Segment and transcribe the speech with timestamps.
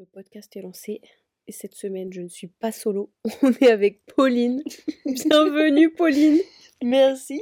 [0.00, 1.02] Le podcast est lancé
[1.46, 3.12] et cette semaine, je ne suis pas solo.
[3.42, 4.62] On est avec Pauline.
[5.04, 6.38] Bienvenue, Pauline.
[6.82, 7.38] Merci.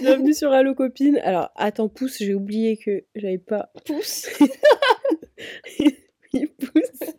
[0.00, 1.18] Bienvenue sur Allo Copine.
[1.18, 3.70] Alors, attends, pouce, j'ai oublié que j'avais pas.
[3.84, 4.26] Pouce.
[6.34, 7.10] Oui, pouce.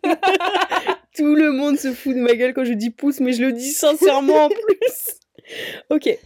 [1.14, 3.52] Tout le monde se fout de ma gueule quand je dis pouce, mais je le
[3.52, 5.20] dis sincèrement en plus.
[5.90, 6.18] Ok.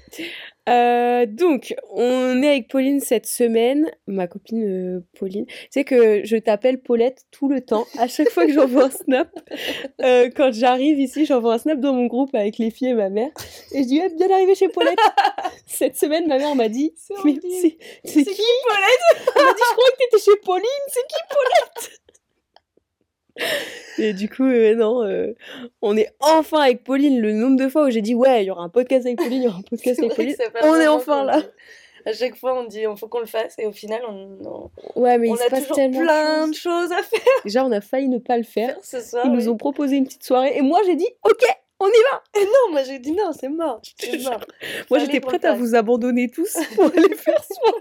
[0.69, 5.46] Euh, donc, on est avec Pauline cette semaine, ma copine euh, Pauline.
[5.46, 7.87] Tu sais que je t'appelle Paulette tout le temps.
[7.98, 9.30] À chaque fois que j'envoie un snap,
[10.02, 13.09] euh, quand j'arrive ici, j'envoie un snap dans mon groupe avec les filles et ma
[13.09, 13.30] mère.
[13.73, 14.98] Et je dis, eh, bien arrivé chez Paulette.
[15.66, 17.55] cette semaine, ma mère m'a dit, C'est qui Paulette?
[18.05, 20.64] Elle m'a dit, je crois que t'étais chez Pauline.
[20.89, 22.00] C'est qui Paulette?
[23.98, 25.34] Et du coup, euh, non, euh,
[25.83, 27.20] on est enfin avec Pauline.
[27.20, 29.42] Le nombre de fois où j'ai dit, ouais, il y aura un podcast avec Pauline,
[29.42, 30.37] il y aura un podcast avec Pauline.
[30.62, 31.42] On est enfin là.
[32.06, 34.38] À chaque fois, on dit il faut qu'on le fasse et au final, on,
[34.95, 36.92] on, Ouais, mais on il se a passe toujours tellement plein de choses.
[36.92, 38.77] à faire Déjà, on a failli ne pas le faire.
[38.83, 39.24] ce soir.
[39.27, 39.37] Ils oui.
[39.37, 41.45] nous ont proposé une petite soirée et moi j'ai dit, ok,
[41.80, 42.23] on y va.
[42.41, 43.83] Non, moi j'ai dit non, c'est mort.
[44.91, 47.78] Moi j'étais prête à vous abandonner tous pour aller faire soirée.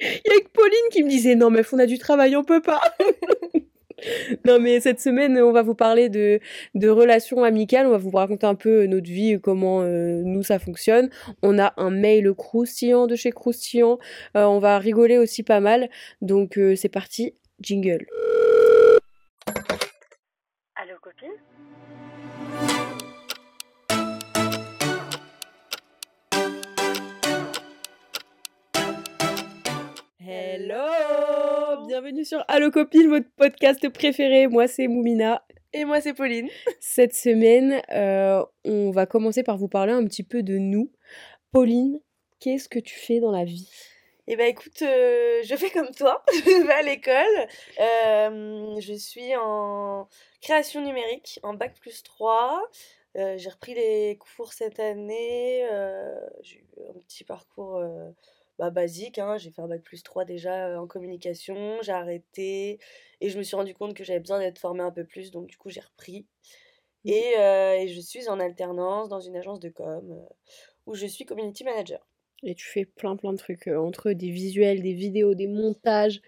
[0.00, 2.42] Il y a que Pauline qui me disait, non, meuf, on a du travail, on
[2.42, 2.80] peut pas.
[4.44, 6.40] Non mais cette semaine on va vous parler de,
[6.74, 10.58] de relations amicales, on va vous raconter un peu notre vie, comment euh, nous ça
[10.58, 11.10] fonctionne.
[11.42, 13.98] On a un mail croustillant de chez croustillant,
[14.36, 15.88] Euh, on va rigoler aussi pas mal.
[16.20, 18.06] Donc euh, c'est parti, jingle.
[20.74, 21.30] Allô, copine?
[30.18, 31.21] Hello?
[31.92, 34.46] Bienvenue sur Allo Copine, votre podcast préféré.
[34.46, 35.44] Moi c'est Moumina.
[35.74, 36.48] Et moi, c'est Pauline.
[36.80, 40.90] Cette semaine, euh, on va commencer par vous parler un petit peu de nous.
[41.50, 42.00] Pauline,
[42.40, 43.70] qu'est-ce que tu fais dans la vie?
[44.26, 47.48] Eh ben écoute, euh, je fais comme toi, je vais à l'école.
[47.78, 50.08] Euh, je suis en
[50.40, 52.70] création numérique, en bac plus 3.
[53.18, 55.66] Euh, j'ai repris les cours cette année.
[56.40, 57.84] j'ai eu un petit parcours
[58.62, 59.18] bah, basique.
[59.18, 59.36] hein.
[59.38, 61.78] J'ai fait un bac plus 3 déjà en communication.
[61.82, 62.78] J'ai arrêté
[63.20, 65.30] et je me suis rendu compte que j'avais besoin d'être formée un peu plus.
[65.32, 66.26] Donc du coup, j'ai repris.
[67.04, 70.34] Et, euh, et je suis en alternance dans une agence de com euh,
[70.86, 72.06] où je suis community manager.
[72.44, 76.20] Et tu fais plein plein de trucs, euh, entre des visuels, des vidéos, des montages,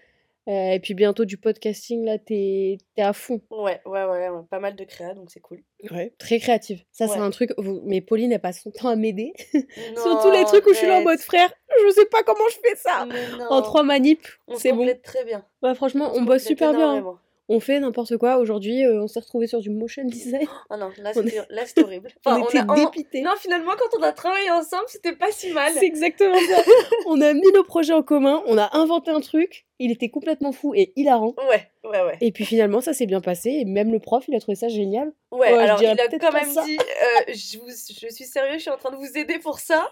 [0.47, 3.41] et puis bientôt du podcasting, là t'es à fond.
[3.49, 5.63] Ouais, ouais, ouais, ouais, pas mal de créa, donc c'est cool.
[5.89, 6.13] Ouais.
[6.19, 6.83] Très créative.
[6.91, 9.33] Ça c'est un truc, vous- mais Pauline elle passe son temps à m'aider.
[9.97, 11.51] Sur tous les trucs où je suis là en mode frère,
[11.87, 13.07] je sais pas comment je fais ça.
[13.49, 14.87] En trois manips, On c'est bon.
[15.03, 15.45] très bien.
[15.61, 16.95] Ouais, franchement, on, se bosse super bien.
[16.95, 17.19] hein.
[17.47, 18.37] On fait n'importe quoi.
[18.37, 20.47] Aujourd'hui, euh, on s'est retrouvé sur du motion design.
[20.67, 22.09] Ah non, là On c'était c'était horrible.
[22.25, 23.21] Enfin, on était a- dépités.
[23.21, 25.71] Non, finalement, quand on a travaillé ensemble, c'était pas si mal.
[25.77, 26.63] C'est exactement ça.
[27.05, 30.53] on a mis nos projets en commun, on a inventé un truc, il était complètement
[30.53, 31.35] fou et hilarant.
[31.47, 32.17] Ouais, ouais, ouais.
[32.19, 34.67] Et puis finalement, ça s'est bien passé et même le prof, il a trouvé ça
[34.67, 35.13] génial.
[35.31, 38.71] Ouais, alors il a quand même dit euh, je, vous- je suis sérieux, je suis
[38.71, 39.87] en train de vous aider pour ça.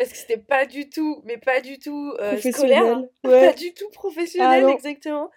[0.00, 2.82] Parce que c'était pas du tout, mais pas du tout euh, scolaire.
[2.86, 3.06] hein.
[3.22, 5.30] Pas du tout professionnel, Ah exactement.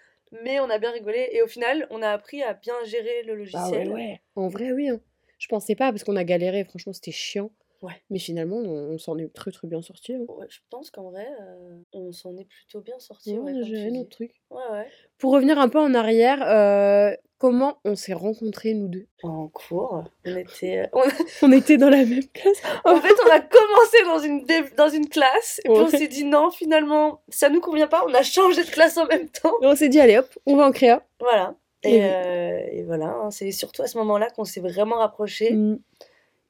[0.44, 3.34] Mais on a bien rigolé et au final, on a appris à bien gérer le
[3.34, 3.90] Ah logiciel.
[3.90, 4.22] ouais, ouais.
[4.36, 4.88] En vrai, oui.
[4.88, 5.02] hein.
[5.38, 7.52] Je pensais pas parce qu'on a galéré, franchement, c'était chiant.
[7.82, 7.92] Ouais.
[8.10, 10.16] Mais finalement, on, on s'en est très très bien sorti.
[10.16, 13.38] Ouais, je pense qu'en vrai, euh, on s'en est plutôt bien sorti.
[13.38, 14.32] on ouais, a géré notre truc.
[14.50, 14.88] Ouais, ouais.
[15.18, 20.06] Pour revenir un peu en arrière, euh, comment on s'est rencontrés, nous deux En cours,
[20.26, 20.88] on était.
[20.94, 21.02] on-
[21.42, 22.62] On était dans la même classe.
[22.86, 26.08] En fait, on a commencé dans une, dé- dans une classe, et puis on s'est
[26.08, 29.52] dit non, finalement, ça nous convient pas, on a changé de classe en même temps.
[29.62, 31.04] Et on s'est dit, allez hop, on va en créa.
[31.20, 31.56] Voilà.
[31.84, 32.02] Et Et, oui.
[32.06, 35.80] euh, et voilà, hein, c'est surtout à ce moment-là qu'on s'est vraiment rapprochés, Mm.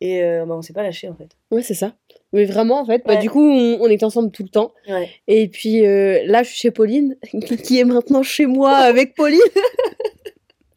[0.01, 1.29] et euh, bah, on s'est pas lâché en fait.
[1.49, 1.93] Ouais, c'est ça.
[2.33, 4.73] Mais vraiment, en fait, bah, du coup, on, on était ensemble tout le temps.
[4.87, 5.09] Ouais.
[5.27, 7.17] Et puis euh, là, je suis chez Pauline,
[7.63, 9.39] qui est maintenant chez moi avec Pauline.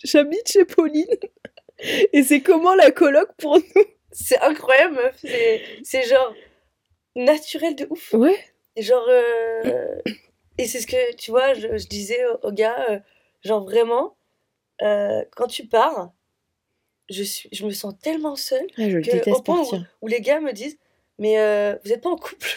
[0.06, 1.06] J'habite chez Pauline.
[2.12, 3.84] Et c'est comment la coloc pour nous?
[4.12, 5.16] C'est incroyable, meuf.
[5.82, 6.34] C'est- genre
[7.14, 8.12] naturel de ouf.
[8.14, 8.38] Ouais.
[8.76, 9.06] Et genre.
[9.08, 9.98] euh,
[10.58, 12.98] Et c'est ce que, tu vois, je, je disais au, au gars, euh,
[13.42, 14.16] genre vraiment,
[14.82, 16.12] euh, quand tu pars,
[17.10, 19.62] je, suis, je me sens tellement seule Ah, je le que, déteste au point
[20.00, 20.78] où, les gars me disent
[21.18, 21.34] Mais
[21.84, 22.48] vous êtes pas en couple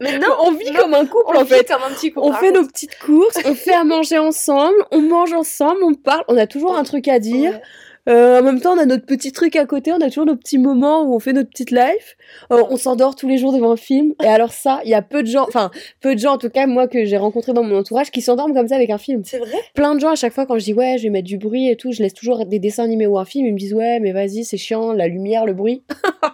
[0.00, 1.68] Mais non on vit non, comme un couple on en fait.
[1.68, 2.26] comme un petit couple.
[2.26, 6.24] On fait nos petites courses, on fait à manger ensemble, on mange ensemble, on parle,
[6.28, 7.52] on a toujours un truc à dire.
[7.52, 7.62] Ouais.
[8.10, 10.36] Euh, en même temps, on a notre petit truc à côté, on a toujours nos
[10.36, 12.16] petits moments où on fait notre petite life.
[12.52, 14.14] Euh, on s'endort tous les jours devant un film.
[14.22, 15.70] Et alors ça, il y a peu de gens, enfin
[16.00, 18.52] peu de gens en tout cas, moi que j'ai rencontré dans mon entourage, qui s'endorment
[18.54, 19.22] comme ça avec un film.
[19.24, 19.56] C'est vrai?
[19.74, 21.68] Plein de gens à chaque fois quand je dis ouais, je vais mettre du bruit
[21.68, 24.00] et tout, je laisse toujours des dessins animés ou un film, ils me disent ouais,
[24.00, 25.84] mais vas-y, c'est chiant, la lumière, le bruit.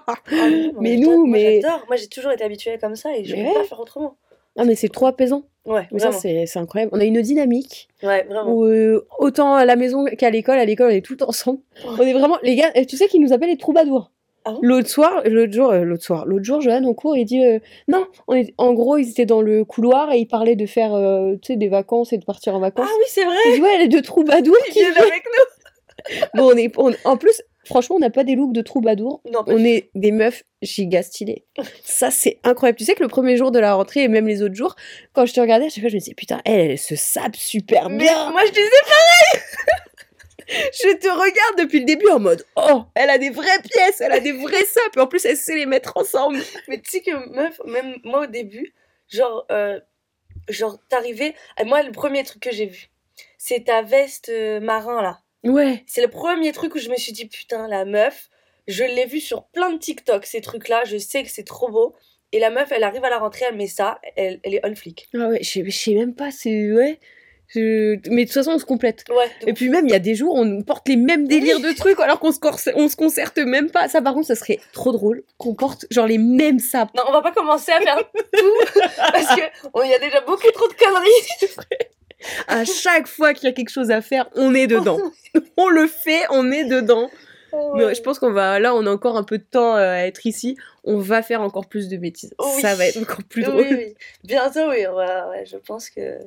[0.08, 1.84] Ah non, Mais nous, moi, mais- j'adore.
[1.88, 3.54] Moi, j'ai toujours été habituée comme ça et je ne ouais.
[3.54, 4.16] pas faire autrement.
[4.56, 5.42] Ah mais c'est trop apaisant.
[5.66, 6.92] Ouais, Donc ça, c'est c'est incroyable.
[6.94, 8.52] On a une dynamique Ouais, vraiment.
[8.52, 11.58] où, euh, autant à la maison qu'à l'école, à l'école, on est tout ensemble.
[11.84, 14.10] On est vraiment, les gars, tu sais qu'ils nous appellent les troubadours.
[14.44, 14.60] Ah bon?
[14.62, 17.58] L'autre soir, l'autre jour, euh, l'autre soir, l'autre jour, Johan, en cours, il dit euh,
[17.88, 20.94] non, on est, en gros, ils étaient dans le couloir et ils parlaient de faire,
[20.94, 22.88] euh, tu sais, des vacances et de partir en Ah vacances.
[22.98, 23.34] oui, c'est vrai.
[23.48, 25.24] Il dit ouais, les deux troubadours qui viennent avec
[26.34, 29.20] Bon, on est, on- en plus, franchement, on n'a pas des looks de troubadours.
[29.26, 29.32] nous.
[29.32, 31.44] Non, On est des meufs giga stylées.
[31.84, 32.78] Ça, c'est incroyable.
[32.78, 34.76] Tu sais que le premier jour de la rentrée et même les autres jours,
[35.12, 37.36] quand je te regardais, à chaque fois, je me disais, putain, elle, elle se sape
[37.36, 38.30] super Mais bien.
[38.30, 38.62] moi, je disais
[40.48, 44.12] Je te regarde depuis le début en mode, oh, elle a des vraies pièces, elle
[44.12, 44.96] a des vrais sapes.
[44.96, 46.38] Et en plus, elle sait les mettre ensemble.
[46.68, 48.72] Mais tu sais que meuf, même moi au début,
[49.08, 49.80] genre, euh,
[50.48, 51.34] genre t'arrivais.
[51.64, 52.90] Moi, le premier truc que j'ai vu,
[53.38, 55.18] c'est ta veste euh, marin là.
[55.48, 55.84] Ouais.
[55.86, 58.28] C'est le premier truc où je me suis dit putain la meuf,
[58.68, 61.70] je l'ai vu sur plein de TikTok ces trucs là, je sais que c'est trop
[61.70, 61.94] beau.
[62.32, 64.74] Et la meuf, elle arrive à la rentrée, elle met ça, elle, elle est on
[64.74, 65.06] flic.
[65.14, 66.72] Ah ouais, je sais- même pas, c'est.
[66.72, 66.98] Ouais.
[67.54, 69.04] Je- Mais de toute façon, on se complète.
[69.08, 69.30] Ouais.
[69.46, 72.00] Et puis même, il y a des jours, on porte les mêmes délires de trucs
[72.00, 73.88] alors qu'on se, corse- on se concerte même pas.
[73.88, 76.90] Ça, par contre, ça serait trop drôle qu'on porte genre les mêmes sapes.
[76.96, 79.42] Non, on va pas commencer à faire tout parce que
[79.72, 81.52] on- il y a déjà beaucoup trop de conneries.
[82.48, 84.98] À chaque fois qu'il y a quelque chose à faire, on est dedans.
[85.56, 87.10] on le fait, on est dedans.
[87.52, 90.06] Ouais, je pense qu'on va, là, on a encore un peu de temps euh, à
[90.06, 90.56] être ici.
[90.84, 92.34] On va faire encore plus de bêtises.
[92.38, 92.60] Oui.
[92.60, 93.66] Ça va être encore plus Oui, drôle.
[93.78, 93.94] oui.
[94.24, 94.86] Bientôt, oui.
[94.86, 96.18] on va- ouais, je pense que.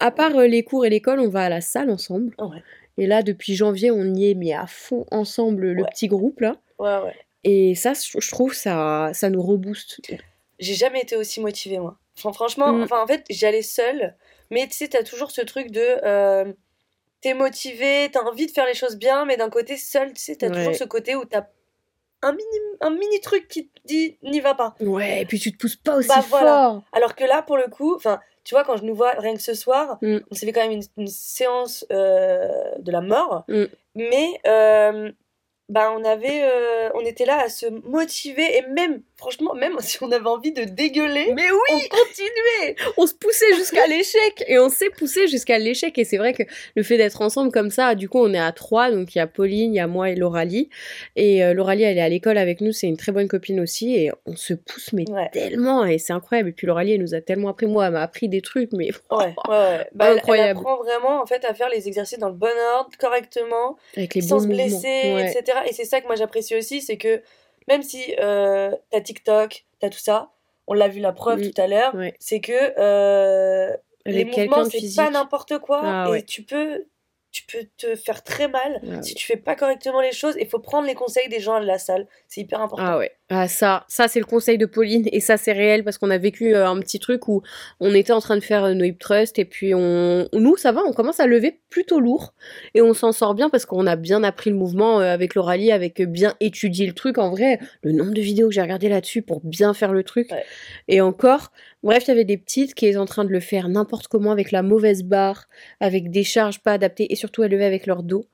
[0.00, 2.34] À part euh, les cours et l'école, on va à la salle ensemble.
[2.38, 2.62] Ouais.
[2.96, 6.56] Et là, depuis janvier, on y est mis à fond ensemble, le petit groupe là.
[6.78, 7.14] Ouais, ouais.
[7.44, 10.00] Et ça, je trouve, ça, ça nous rebooste.
[10.58, 11.96] J'ai jamais été aussi motivée, moi.
[12.16, 12.82] Fran- franchement, Mm.
[12.82, 14.16] enfin, en fait, j'allais seule.
[14.50, 15.80] Mais tu sais, t'as toujours ce truc de.
[16.04, 16.52] euh,
[17.20, 20.36] t'es motivé, t'as envie de faire les choses bien, mais d'un côté, seul, tu sais,
[20.36, 20.54] t'as Ouais.
[20.54, 21.46] toujours ce côté où t'as
[22.22, 24.74] un mini, un mini truc qui te dit n'y va pas.
[24.80, 26.54] Ouais, et puis tu te pousses pas aussi Bah, voilà.
[26.56, 26.82] fort.
[26.92, 29.42] Alors que là, pour le coup, enfin, tu vois, quand je nous vois rien que
[29.42, 30.18] ce soir, Mm.
[30.30, 32.48] on s'est fait quand même une, une séance euh,
[32.78, 33.64] de la mort, Mm.
[33.96, 35.12] mais euh,
[35.68, 40.02] bah, on avait, euh, on était là à se motiver et même, franchement, même si
[40.02, 42.76] on avait envie de dégueuler, Mais oui, on continuait.
[42.96, 45.98] on se poussait jusqu'à l'échec et on s'est poussé jusqu'à l'échec.
[45.98, 46.44] Et c'est vrai que
[46.76, 48.90] le fait d'être ensemble comme ça du coup on est à trois.
[48.90, 50.70] Donc il y a Pauline il y a moi et Lauralie.
[51.16, 52.72] Et euh, Lauralie elle est à l'école avec nous.
[52.72, 53.96] C'est une très bonne copine aussi.
[53.96, 55.28] Et on se pousse mais Ouais.
[55.32, 55.84] tellement.
[55.84, 56.50] Et c'est incroyable.
[56.50, 57.66] Et puis Lauralie elle nous a tellement appris.
[57.66, 59.86] Moi elle m'a appris des trucs mais Ouais, ouais, ouais.
[59.94, 60.60] Bah, elle- Elle, Incroyable.
[60.60, 64.20] apprend vraiment en fait à faire les exercices dans le bon ordre, correctement, avec les
[64.20, 65.58] sans bons se blesser, etc.
[65.68, 67.20] Et c'est ça que moi j'apprécie aussi, c'est que
[67.68, 70.32] même si euh, t'as TikTok, t'as tout ça,
[70.66, 73.76] on l'a vu la preuve tout à l'heure, c'est que euh,
[74.06, 76.22] les mouvements c'est pas n'importe quoi Ah et ouais.
[76.22, 76.86] tu peux
[77.30, 80.34] tu peux te faire très mal Ah si tu fais pas correctement les choses.
[80.40, 82.86] Il faut prendre les conseils des gens à la salle, c'est hyper important.
[82.86, 85.98] Ah ouais, ah ça, ça c'est le conseil de Pauline et ça c'est réel parce
[85.98, 87.42] qu'on a vécu euh, un petit truc où
[87.78, 90.72] on était en train de faire euh, nos hip thrusts et puis on, nous ça
[90.72, 92.32] va, on commence à lever plutôt lourd
[92.72, 95.72] et on s'en sort bien parce qu'on a bien appris le mouvement euh, avec l'oralie,
[95.72, 97.18] avec bien étudié le truc.
[97.18, 100.30] En vrai, le nombre de vidéos que j'ai regardé là-dessus pour bien faire le truc
[100.32, 100.44] Ouais.
[100.88, 101.52] et encore.
[101.82, 104.32] Bref, il y avait des petites qui étaient en train de le faire n'importe comment
[104.32, 105.48] avec la mauvaise barre,
[105.80, 108.24] avec des charges pas adaptées et surtout elles levaient avec leur dos.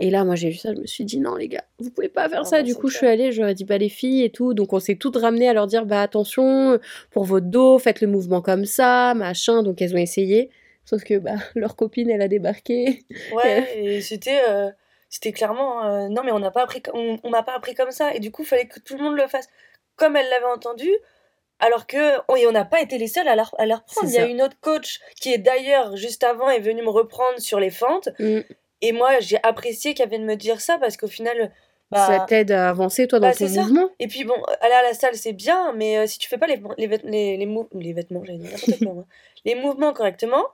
[0.00, 2.08] Et là, moi, j'ai vu ça, je me suis dit, non, les gars, vous pouvez
[2.08, 2.62] pas faire ça.
[2.62, 4.54] Du coup, je suis allée, j'aurais dit, bah, les filles et tout.
[4.54, 6.78] Donc, on s'est toutes ramenées à leur dire, bah, attention,
[7.10, 9.62] pour votre dos, faites le mouvement comme ça, machin.
[9.62, 10.50] Donc, elles ont essayé.
[10.84, 13.04] Sauf que, bah, leur copine, elle a débarqué.
[13.34, 14.70] Ouais, et c'était euh,
[15.12, 17.90] c'était clairement euh, non mais on n'a pas appris on, on m'a pas appris comme
[17.90, 19.46] ça et du coup il fallait que tout le monde le fasse
[19.96, 20.88] comme elle l'avait entendu
[21.58, 24.08] alors que on et on n'a pas été les seuls à la, à la reprendre.
[24.08, 27.38] Il y a une autre coach qui est d'ailleurs juste avant est venue me reprendre
[27.38, 28.40] sur les fentes Mm.
[28.82, 31.50] Et moi j'ai apprécié qu'elle vienne me dire ça parce qu'au final
[31.90, 33.62] bah, Ça t'aide à avancer, toi, dans bah, ton ça.
[33.62, 33.88] mouvement.
[33.98, 36.46] et puis bon aller à la salle c'est bien mais euh, si tu fais pas
[36.46, 38.34] les les les, les, mou- les vêtements quoi,
[39.44, 40.44] les mouvements correctement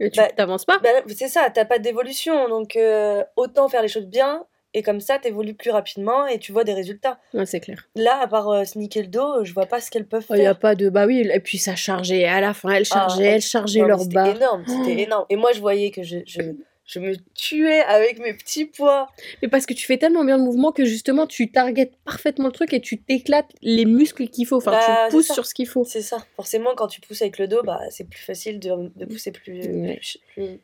[0.00, 0.78] Et tu Bah, t'avances pas.
[0.82, 4.44] bah, c'est ça, t'as pas d'évolution, donc euh, autant faire les choses bien,
[4.74, 7.18] et comme ça t'évolues plus rapidement et tu vois des résultats.
[7.32, 7.88] Ouais, c'est clair.
[7.94, 10.40] Là, à part euh, sneaker le dos, je vois pas ce qu'elles peuvent Il y
[10.44, 10.58] a faire.
[10.58, 10.90] pas de.
[10.90, 12.26] Bah oui, et puis ça chargeait.
[12.26, 14.36] À la fin, elles chargeaient, Ah, elles chargeaient Non, mais leur c'était barre.
[14.36, 15.06] énorme, c'était Oh.
[15.06, 15.26] énorme.
[15.30, 16.42] Et moi, je voyais que je, je,
[16.86, 19.08] je me tuais avec mes petits poids.
[19.42, 22.52] Mais parce que tu fais tellement bien le mouvement que justement, tu targetes parfaitement le
[22.52, 24.56] truc et tu t'éclates les muscles qu'il faut.
[24.56, 25.84] Enfin, Bah, tu c'est pousses sur ce qu'il faut.
[25.84, 26.18] C'est ça.
[26.36, 29.66] Forcément, quand tu pousses avec le dos, bah, c'est plus facile de, de pousser plus,
[29.66, 30.00] Ouais.
[30.34, 30.60] plus,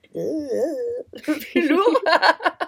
[1.23, 2.00] plus, plus lourd.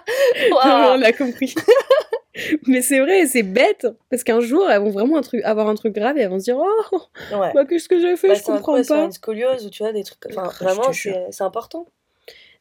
[0.65, 1.55] On a compris.
[2.67, 3.87] Mais c'est vrai, c'est bête.
[4.09, 6.39] Parce qu'un jour, elles vont vraiment un truc, avoir un truc grave et elles vont
[6.39, 7.51] se dire Oh, Ouais.
[7.53, 8.27] bah, qu'est-ce que j'ai fait?
[8.27, 9.03] Bah, Je c'est un comprends pas.
[9.05, 10.19] une scoliose ou tu vois des trucs.
[10.29, 11.85] Enfin, je te vraiment, c'est c'est important.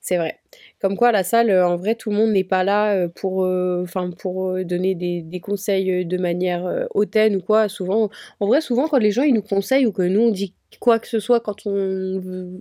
[0.01, 0.39] C'est vrai.
[0.85, 3.43] Comme quoi, la salle, euh, en vrai, tout le monde n'est pas là euh, pour,
[3.47, 7.71] euh, enfin, pour donner des, des conseils de manière euh, hautaine ou quoi.
[7.71, 10.53] Souvent, en vrai, souvent, quand les gens ils nous conseillent ou que nous on dit
[10.81, 11.71] quoi que ce soit quand on,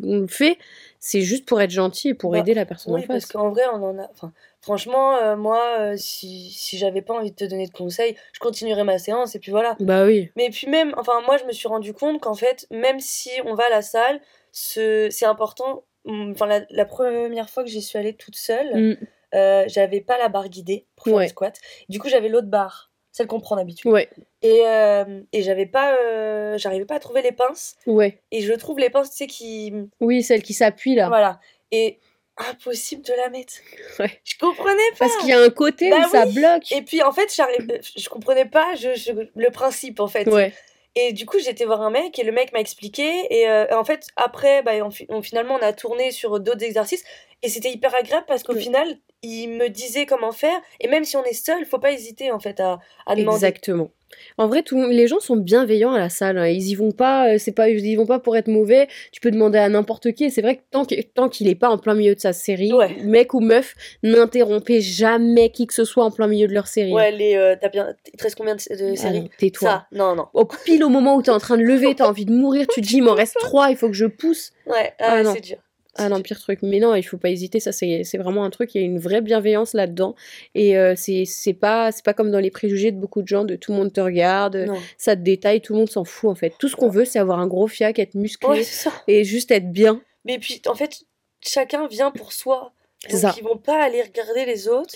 [0.05, 0.57] on le fait,
[0.99, 3.31] c'est juste pour être gentil et pour Bah, aider la personne Oui, en parce face.
[3.33, 4.07] qu'en vrai, on en a.
[4.13, 8.39] Enfin, franchement, euh, moi, si, si j'avais pas envie de te donner de conseils, je
[8.39, 9.75] continuerais ma séance et puis voilà.
[9.81, 10.29] Bah oui.
[10.37, 13.53] Mais puis même, enfin, moi, je me suis rendu compte qu'en fait, même si on
[13.55, 14.21] va à la salle,
[14.53, 15.83] ce- c'est important.
[16.05, 18.97] Enfin, la, la première fois que j'y suis allée toute seule, Mm.
[19.35, 21.23] euh, j'avais pas la barre guidée pour faire Ouais.
[21.25, 21.59] le squat.
[21.89, 23.89] Du coup, j'avais l'autre barre, celle qu'on prend d'habitude.
[23.91, 24.09] Ouais,
[24.41, 27.75] Et, euh, et j'avais pas, euh, j'arrivais pas à trouver les pinces.
[27.87, 28.19] ouais.
[28.31, 29.73] Et je trouve les pinces, tu sais, qui.
[30.01, 31.07] Oui, celle qui s'appuie là.
[31.07, 31.39] Voilà.
[31.71, 31.99] Et
[32.37, 33.53] impossible de la mettre.
[33.99, 34.19] Ouais.
[34.23, 34.97] Je comprenais pas.
[35.05, 36.71] Parce qu'il y a un côté Bah où ça bloque.
[36.71, 40.27] Et puis en fait, je comprenais pas je, je- le principe en fait.
[40.27, 40.51] Ouais.
[40.95, 43.09] Et du coup, j'étais voir un mec et le mec m'a expliqué.
[43.29, 46.63] Et euh, en fait, après, bah, on, fi- on- finalement, on a tourné sur d'autres
[46.63, 47.03] exercices.
[47.41, 48.61] Et c'était hyper agréable parce qu'au Ouais.
[48.61, 50.57] final, il me disait comment faire.
[50.79, 53.35] Et même si on est seul, faut pas hésiter en fait à, à demander.
[53.37, 53.89] Exactement.
[54.37, 56.37] En vrai, tout, les gens sont bienveillants à la salle.
[56.37, 56.47] hein.
[56.47, 58.87] Ils y vont pas, euh, c'est pas, ils y vont pas pour être mauvais.
[59.11, 60.29] Tu peux demander à n'importe qui.
[60.31, 62.73] C'est vrai que tant que- tant qu'il est pas en plein milieu de sa série,
[62.73, 62.95] Ouais.
[63.03, 66.91] mec ou meuf, n'interrompez jamais qui que ce soit en plein milieu de leur série.
[66.93, 67.93] Ouais, les, euh, t'as bien.
[68.13, 69.69] Il te reste combien de, de Ah séries tais-toi.
[69.69, 70.27] Ça, non, non.
[70.33, 72.81] Au pile au moment où t'es en train de lever, t'as envie de mourir, tu
[72.81, 74.51] te dis il m'en reste trois, il faut que je pousse.
[74.65, 75.57] Ouais, Ah, ah, c'est dur.
[75.95, 76.59] Ah non, pire truc.
[76.63, 77.59] Mais non, il faut pas hésiter.
[77.59, 78.73] Ça, c'est vraiment un truc.
[78.73, 80.15] Il y a une vraie bienveillance là-dedans.
[80.55, 83.55] Et euh, c'est pas, c'est pas comme dans les préjugés de beaucoup de gens, de
[83.55, 84.79] tout le monde te regarde, Non.
[84.97, 86.53] ça te détaille, tout le monde s'en fout en fait.
[86.57, 88.63] Tout ce qu'on veut, c'est avoir un gros fiac, être musclé Ouais,
[89.07, 90.01] et juste être bien.
[90.25, 91.03] Mais puis, en fait,
[91.41, 92.71] chacun vient pour soi.
[93.05, 93.35] C'est Donc, ça.
[93.37, 94.95] ils vont pas aller regarder les autres.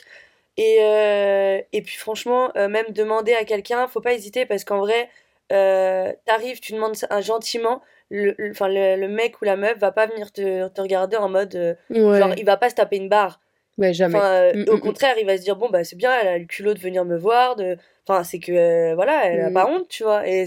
[0.57, 4.79] Et, euh, et puis, franchement, euh, même demander à quelqu'un, faut pas hésiter parce qu'en
[4.79, 5.09] vrai,
[6.25, 7.81] t'arrives, tu demandes ça, euh, gentiment.
[8.09, 11.17] Le, le- enfin, le, le mec ou la meuf va pas venir te, te regarder
[11.17, 11.55] en mode.
[11.55, 13.39] euh, Ouais, Genre, il va pas se taper une barre.
[13.77, 14.17] ouais, jamais.
[14.19, 16.37] Euh, Mm, au mm, contraire, il va se dire bon, bah, c'est bien, elle a
[16.37, 17.55] le culot de venir me voir.
[17.57, 17.77] De...
[18.07, 19.53] Enfin, c'est que, euh, voilà, elle a Mm.
[19.53, 20.27] pas honte, tu vois.
[20.27, 20.45] Et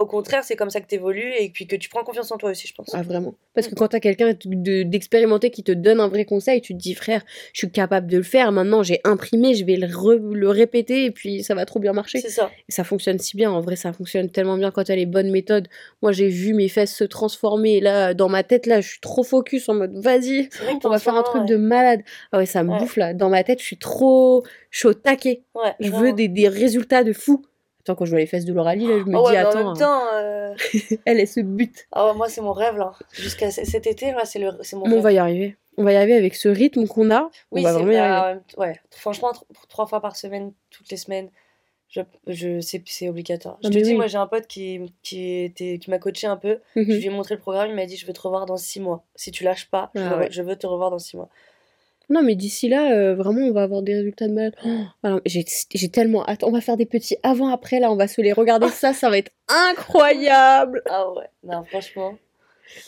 [0.00, 2.50] au contraire, c'est comme ça que t'évolues et puis que tu prends confiance en toi
[2.50, 2.88] aussi, je pense.
[2.94, 3.34] Ah, vraiment.
[3.54, 3.70] Parce Mm.
[3.70, 6.94] que quand t'as quelqu'un de- d'expérimenté qui te donne un vrai conseil, tu te dis,
[6.94, 8.50] frère, je suis capable de le faire.
[8.50, 11.92] Maintenant, j'ai imprimé, je vais le, re- le répéter et puis ça va trop bien
[11.92, 12.18] marcher.
[12.20, 12.50] C'est ça.
[12.68, 13.50] Et ça fonctionne si bien.
[13.50, 15.68] En vrai, ça fonctionne tellement bien quand t'as les bonnes méthodes.
[16.02, 17.76] Moi, j'ai vu mes fesses se transformer.
[17.76, 20.48] Et là, dans ma tête, là, je suis trop focus en mode, vas-y,
[20.82, 21.46] on va faire un truc ouais.
[21.48, 22.00] de malade.
[22.32, 22.78] Ah ouais, ça me Ouais.
[22.78, 23.12] bouffe là.
[23.12, 24.42] Dans ma tête, je suis trop.
[24.70, 25.42] Je suis au taquet.
[25.54, 27.42] Ouais, Je veux des, des résultats de fou.
[27.80, 29.60] Attends, quand je vois les fesses de Lauralie, là, je me ouais, dis, mais attends,
[29.60, 30.54] en même temps, euh,
[31.06, 31.86] elle, elle se bute.
[31.92, 32.92] ah ouais, moi c'est mon rêve là.
[33.12, 35.02] Jusqu'à cet été, là, c'est le, c'est mon Mais on rêve.
[35.04, 35.56] va y arriver.
[35.78, 37.30] On va y arriver avec ce rythme qu'on a.
[37.52, 38.40] Oui, on va c'est vraiment y bah, arriver.
[38.58, 38.80] ouais.
[38.90, 41.30] Franchement, tr- trois fois par semaine, toutes les semaines,
[41.88, 43.58] je, je, c'est, c'est obligatoire.
[43.64, 46.58] Je te dis, moi j'ai un pote qui, qui, était, qui m'a coaché un peu.
[46.76, 46.84] Mhm.
[46.84, 48.78] Je lui ai montré le programme, il m'a dit Je veux te revoir dans six
[48.78, 49.04] mois.
[49.14, 50.28] Si tu lâches pas, je, Ah veux, ouais.
[50.30, 51.28] je veux te revoir dans six mois.
[52.10, 54.54] Non, mais d'ici là, euh, vraiment, on va avoir des résultats de malade.
[54.64, 54.68] Oh,
[55.04, 56.42] alors, j'ai tellement hâte.
[56.44, 58.68] On va faire des petits avant-après, là, on va se les regarder.
[58.68, 60.82] Ça, ça va être incroyable.
[60.90, 62.14] Ah ouais, non, franchement.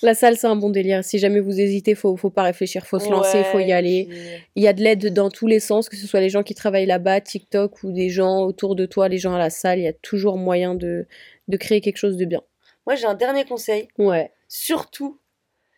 [0.02, 1.02] La salle, c'est un bon délire.
[1.04, 4.06] Si jamais vous hésitez, faut, faut pas réfléchir, faut se lancer, faut Ouais, y aller.
[4.08, 4.18] puis-
[4.56, 6.54] Il y a de l'aide dans tous les sens, que ce soit les gens qui
[6.54, 9.78] travaillent là-bas, TikTok, ou des gens autour de toi, les gens à la salle.
[9.80, 11.06] Il y a toujours moyen de,
[11.48, 12.42] de créer quelque chose de bien.
[12.86, 13.88] Moi j'ai un dernier conseil.
[13.98, 14.30] Ouais.
[14.46, 15.18] Surtout,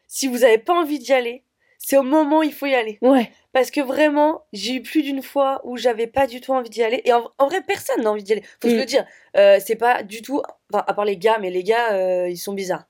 [0.07, 1.43] si vous avez pas envie d'y aller,
[1.87, 2.99] c'est au moment où il faut y aller.
[3.03, 3.31] Ouais.
[3.53, 6.83] Parce que vraiment, j'ai eu plus d'une fois où j'avais pas du tout envie d'y
[6.83, 7.03] aller.
[7.05, 8.43] Et en, en vrai, personne n'a envie d'y aller.
[8.61, 8.79] Faut se Mm.
[8.79, 9.07] le dire.
[9.37, 10.43] Euh, c'est pas du tout.
[10.73, 12.87] Enfin, à part les gars, mais les gars, euh, ils sont bizarres.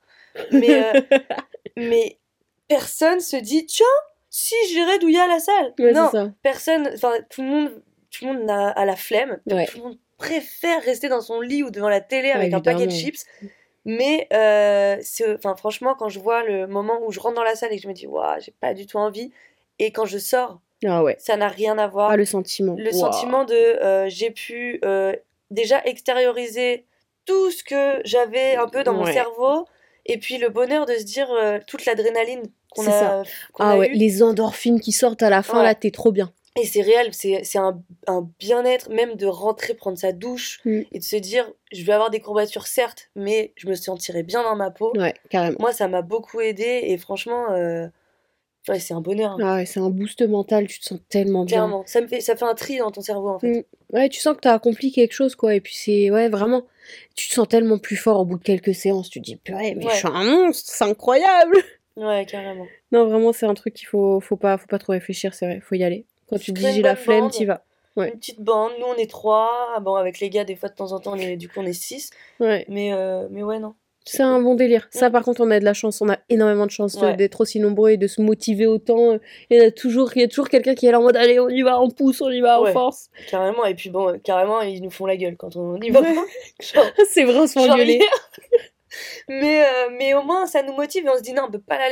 [0.51, 1.01] Mais, euh,
[1.77, 2.17] mais
[2.67, 3.85] personne se dit tiens,
[4.29, 5.73] si j'irais douiller à la salle.
[5.79, 6.31] Ouais, non, ça.
[6.41, 6.89] personne.
[6.93, 9.39] Enfin, tout le monde, tout le monde a, a la flemme.
[9.47, 9.65] Ouais.
[9.67, 12.61] Tout le monde préfère rester dans son lit ou devant la télé Ouais, avec un
[12.61, 13.25] paquet de chips.
[13.85, 14.97] Mais euh,
[15.35, 17.83] enfin, franchement, quand je vois le moment où je rentre dans la salle et que
[17.83, 19.31] je me dis, waouh, j'ai pas du tout envie,
[19.79, 21.15] et quand je sors, Ah ouais.
[21.19, 22.09] ça n'a rien à voir.
[22.09, 22.75] Ah, le sentiment.
[22.77, 25.13] le sentiment de euh, j'ai pu euh,
[25.51, 26.85] déjà extérioriser
[27.25, 29.67] tout ce que j'avais un peu dans mon cerveau,
[30.07, 31.27] et puis le bonheur de se dire
[31.67, 33.23] toute l'adrénaline qu'on C'est a,
[33.53, 35.63] qu'on Ah a ouais, les endorphines qui sortent à la fin, Ouais.
[35.63, 36.31] là, t'es trop bien.
[36.57, 40.81] Et c'est réel, c'est un, un bien-être, même de rentrer, prendre sa douche, Mm.
[40.93, 44.41] et de se dire, je vais avoir des courbatures, certes, mais je me sentirai bien
[44.41, 44.93] dans ma peau.
[44.95, 45.57] Ouais, carrément.
[45.59, 47.87] Moi, ça m'a beaucoup aidé, et franchement, euh,
[48.69, 49.31] ouais, c'est un bonheur.
[49.31, 49.37] hein.
[49.43, 51.57] Ah ouais, c'est un boost mental, tu te sens tellement bien.
[51.57, 53.51] Clairement, ça, me fait, ça fait un tri dans ton cerveau, en fait.
[53.59, 53.63] Mm.
[53.93, 55.55] Ouais, tu sens que t'as accompli quelque chose, quoi.
[55.55, 56.63] Et puis c'est, ouais, vraiment,
[57.15, 59.09] tu te sens tellement plus fort au bout de quelques séances.
[59.09, 59.91] Tu te dis, purée, mais Ouais.
[59.91, 61.57] je suis un monstre, c'est incroyable.
[61.97, 62.65] Ouais, carrément.
[62.93, 65.59] Non, vraiment, c'est un truc qu'il faut, faut pas, faut pas trop réfléchir, c'est vrai,
[65.61, 66.05] faut y aller.
[66.29, 67.63] Quand tu dis j'ai la flemme, t'y vas.
[67.95, 68.09] Ouais.
[68.09, 70.75] Une petite bande, nous on est trois, Ah, bon avec les gars des fois de
[70.75, 72.09] temps en temps, on est, du coup on est six,
[72.41, 72.65] Ouais.
[72.67, 73.73] mais, euh, mais ouais non.
[74.07, 74.87] C'est un bon délire.
[74.91, 75.99] Ça, par contre, on a de la chance.
[75.99, 77.15] On a énormément de chance Ouais.
[77.15, 79.17] d'être aussi nombreux et de se motiver autant.
[79.49, 81.39] Il y a toujours, il y a toujours quelqu'un qui est là en mode allez,
[81.39, 82.71] on y va, on pousse, on y va, on Ouais.
[82.71, 83.09] force.
[83.29, 86.01] Carrément, et puis bon, euh, carrément ils nous font la gueule quand on y va
[87.09, 87.99] c'est vrai, on se fait
[89.27, 91.59] mais, euh, mais au moins, ça nous motive et on se dit non, on peut
[91.59, 91.85] pas, la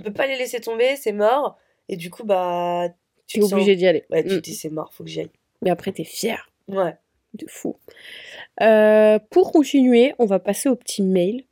[0.00, 1.56] on peut pas les laisser tomber, c'est mort.
[1.88, 2.88] Et du coup, bah.
[3.30, 4.04] Tu es obligé d'y aller.
[4.10, 4.40] Ouais, tu mm.
[4.40, 5.30] dis c'est mort, faut que j'y aille.
[5.62, 6.50] Mais après, t'es fier.
[6.66, 6.96] Ouais.
[7.34, 7.76] De fou.
[8.60, 11.44] Euh, pour continuer, on va passer au petit mail.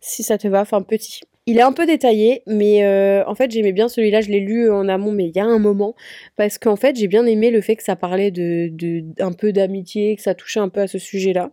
[0.00, 1.22] Si ça te va, enfin petit.
[1.46, 4.68] Il est un peu détaillé, mais euh, en fait j'aimais bien celui-là, je l'ai lu
[4.68, 5.94] en amont, mais il y a un moment,
[6.36, 9.52] parce qu'en fait j'ai bien aimé le fait que ça parlait de, de un peu
[9.52, 11.52] d'amitié, que ça touchait un peu à ce sujet-là.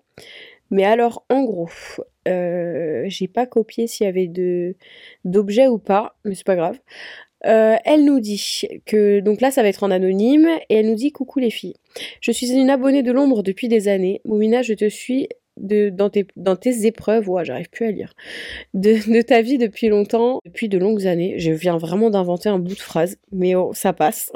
[0.72, 1.70] Mais alors en gros,
[2.28, 4.76] euh, j'ai pas copié s'il y avait de
[5.26, 6.80] d'objets ou pas, mais c'est pas grave.
[7.46, 10.96] Euh, elle nous dit que, donc là ça va être en anonyme, et elle nous
[10.96, 11.76] dit coucou les filles.
[12.22, 14.22] Je suis une abonnée de l'ombre depuis des années.
[14.26, 18.14] Moumina, je te suis de, dans, tes, dans tes épreuves, ouais, j'arrive plus à lire,
[18.74, 21.36] de, ta vie depuis longtemps, depuis de longues années.
[21.38, 24.32] Je viens vraiment d'inventer un bout de phrase, mais oh, ça passe.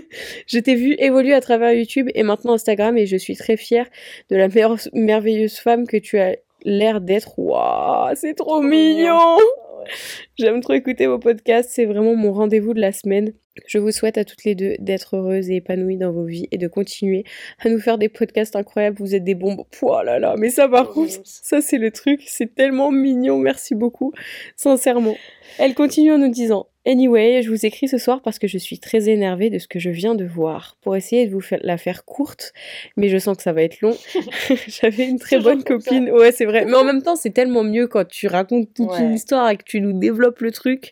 [0.46, 3.86] je t'ai vu évoluer à travers YouTube et maintenant Instagram et je suis très fière
[4.30, 4.48] de la
[4.92, 7.38] merveilleuse femme que tu as l'air d'être.
[7.38, 9.38] Waouh, c'est trop, mignon.
[10.38, 13.32] J'aime trop écouter vos podcasts, c'est vraiment mon rendez-vous de la semaine.
[13.66, 16.58] Je vous souhaite à toutes les deux d'être heureuses et épanouies dans vos vies et
[16.58, 17.24] de continuer
[17.58, 18.96] à nous faire des podcasts incroyables.
[18.98, 19.64] Vous êtes des bombes.
[19.82, 23.38] Oh là là, mais ça par contre, ça c'est le truc, c'est tellement mignon.
[23.38, 24.12] Merci beaucoup,
[24.56, 25.16] sincèrement.
[25.58, 28.80] Elle continue en nous disant Anyway, je vous écris ce soir parce que je suis
[28.80, 30.76] très énervée de ce que je viens de voir.
[30.80, 32.52] Pour essayer de vous la faire courte,
[32.96, 33.96] mais je sens que ça va être long.
[34.66, 36.10] J'avais une très bonne copine.
[36.10, 36.64] Ouais, c'est vrai.
[36.64, 39.62] Mais en même temps, c'est tellement mieux quand tu racontes toute une histoire et que
[39.64, 40.90] tu nous développes le truc.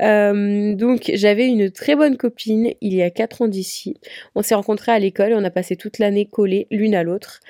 [0.00, 4.00] Euh, donc j'avais une très bonne copine il y a 4 ans d'ici.
[4.34, 7.40] On s'est rencontrés à l'école et on a passé toute l'année collées l'une à l'autre.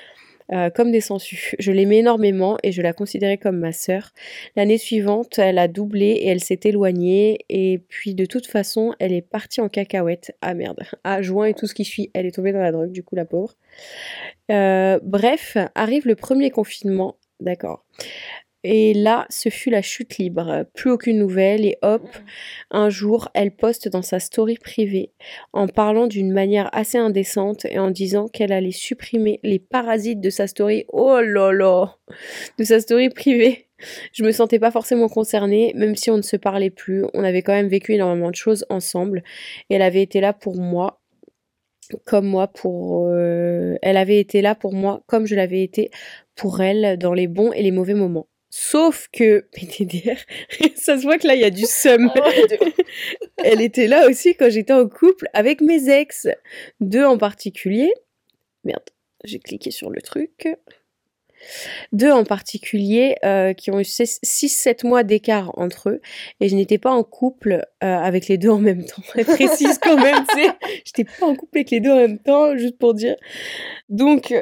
[0.53, 1.55] Euh, comme des sangsues.
[1.59, 4.13] Je l'aimais énormément et je la considérais comme ma sœur.
[4.55, 7.39] L'année suivante, elle a doublé et elle s'est éloignée.
[7.49, 10.37] Et puis de toute façon, elle est partie en cacahuète.
[10.43, 10.85] Ah merde.
[11.03, 13.17] À juin et tout ce qui suit, elle est tombée dans la drogue, du coup
[13.17, 13.57] la pauvre.
[14.53, 17.17] Euh, bref, arrive le premier confinement.
[17.41, 17.85] D'accord.
[18.69, 20.65] Et là, ce fut la chute libre.
[20.75, 22.03] Plus aucune nouvelle et hop,
[22.73, 25.13] un jour, elle poste dans sa story privée
[25.53, 30.31] en parlant d'une manière assez indécente et en disant qu'elle allait supprimer les parasites de
[30.31, 30.85] sa story.
[30.89, 31.97] Oh là là
[32.59, 33.69] De sa story privée.
[34.13, 37.05] Je me sentais pas forcément concernée, même si on ne se parlait plus.
[37.15, 39.23] On avait quand même vécu énormément de choses ensemble
[39.71, 41.01] et elle avait été là pour moi
[42.05, 45.93] comme moi pour euh, elle avait été là pour moi comme je l'avais été
[46.35, 48.27] pour elle dans les bons et les mauvais moments.
[48.59, 50.17] Sauf que, PTDR,
[50.77, 52.11] ça se voit que là, il y a du seum.
[52.17, 52.31] Ah
[53.45, 56.27] Elle était là aussi quand j'étais en couple avec mes ex.
[56.81, 57.93] Deux en particulier.
[58.65, 58.89] Merde,
[59.25, 60.49] j'ai cliqué sur le truc.
[61.93, 66.01] Deux en particulier euh, qui ont eu 6-7 mois d'écart entre eux
[66.41, 69.03] et je n'étais pas en couple euh, avec les deux en même temps.
[69.15, 70.51] Elle précise quand même, tu sais,
[70.85, 73.17] j'étais pas en couple avec les deux en même temps, juste pour dire.
[73.89, 74.35] Donc,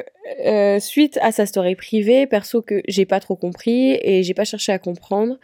[0.43, 4.45] euh, suite à sa story privée, perso que j'ai pas trop compris et j'ai pas
[4.45, 5.37] cherché à comprendre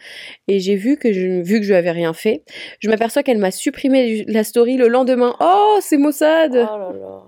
[0.48, 2.42] et j'ai vu que je vu que je avais rien fait,
[2.80, 5.36] je m'aperçois qu'elle m'a supprimé la story le lendemain.
[5.40, 6.52] Oh, c'est Mossad.
[6.52, 7.22] Oh là là.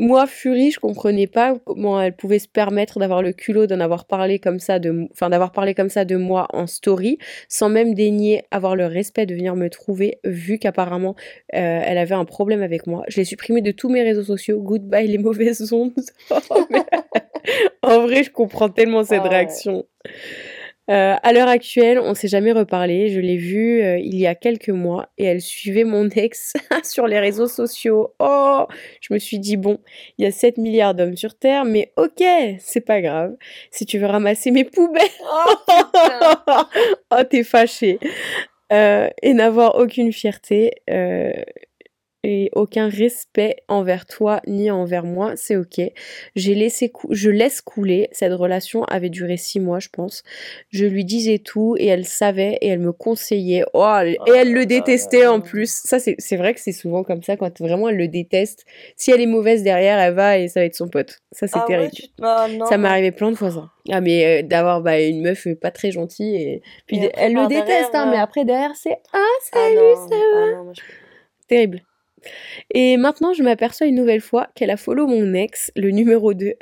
[0.00, 4.06] Moi, Fury, je comprenais pas comment elle pouvait se permettre d'avoir le culot d'en avoir
[4.06, 7.18] parlé comme ça de, enfin d'avoir parlé comme ça de moi en story,
[7.50, 11.16] sans même daigner avoir le respect de venir me trouver, vu qu'apparemment
[11.54, 13.02] euh, elle avait un problème avec moi.
[13.08, 14.58] Je l'ai supprimé de tous mes réseaux sociaux.
[14.62, 15.92] Goodbye les mauvaises ondes.
[17.82, 19.84] en vrai, je comprends tellement cette ah réaction.
[20.90, 23.10] Euh, à l'heure actuelle, on s'est jamais reparlé.
[23.10, 27.06] Je l'ai vue euh, il y a quelques mois et elle suivait mon ex sur
[27.06, 28.12] les réseaux sociaux.
[28.18, 28.66] Oh,
[29.00, 29.78] je me suis dit bon,
[30.18, 32.24] il y a 7 milliards d'hommes sur Terre, mais ok,
[32.58, 33.36] c'est pas grave.
[33.70, 35.54] Si tu veux ramasser mes poubelles, oh,
[37.12, 38.00] oh t'es fâché.
[38.72, 40.72] Euh, et n'avoir aucune fierté
[42.22, 45.80] et aucun respect envers toi ni envers moi, c'est ok.
[46.36, 48.08] J'ai laissé je laisse couler.
[48.12, 50.22] Cette relation avait duré six mois, je pense.
[50.68, 53.64] Je lui disais tout et elle savait et elle me conseillait.
[53.72, 55.70] Oh, et elle le détestait en plus.
[55.70, 58.66] Ça, c'est vrai que c'est souvent comme ça quand vraiment elle le déteste.
[58.96, 61.20] Si elle est mauvaise derrière, elle va et ça va être son pote.
[61.32, 61.92] Ça, c'est ah terrible.
[62.20, 63.70] Ah ça m'est arrivé plein de fois ça.
[63.90, 67.94] Ah mais euh, d'avoir bah, une meuf pas très gentille et puis elle le déteste
[67.94, 70.72] hein, mais après derrière c'est ah, ah salut ça va.
[71.48, 71.82] Terrible.
[72.72, 76.54] Et maintenant, je m'aperçois une nouvelle fois qu'elle a follow mon ex, le numéro 2,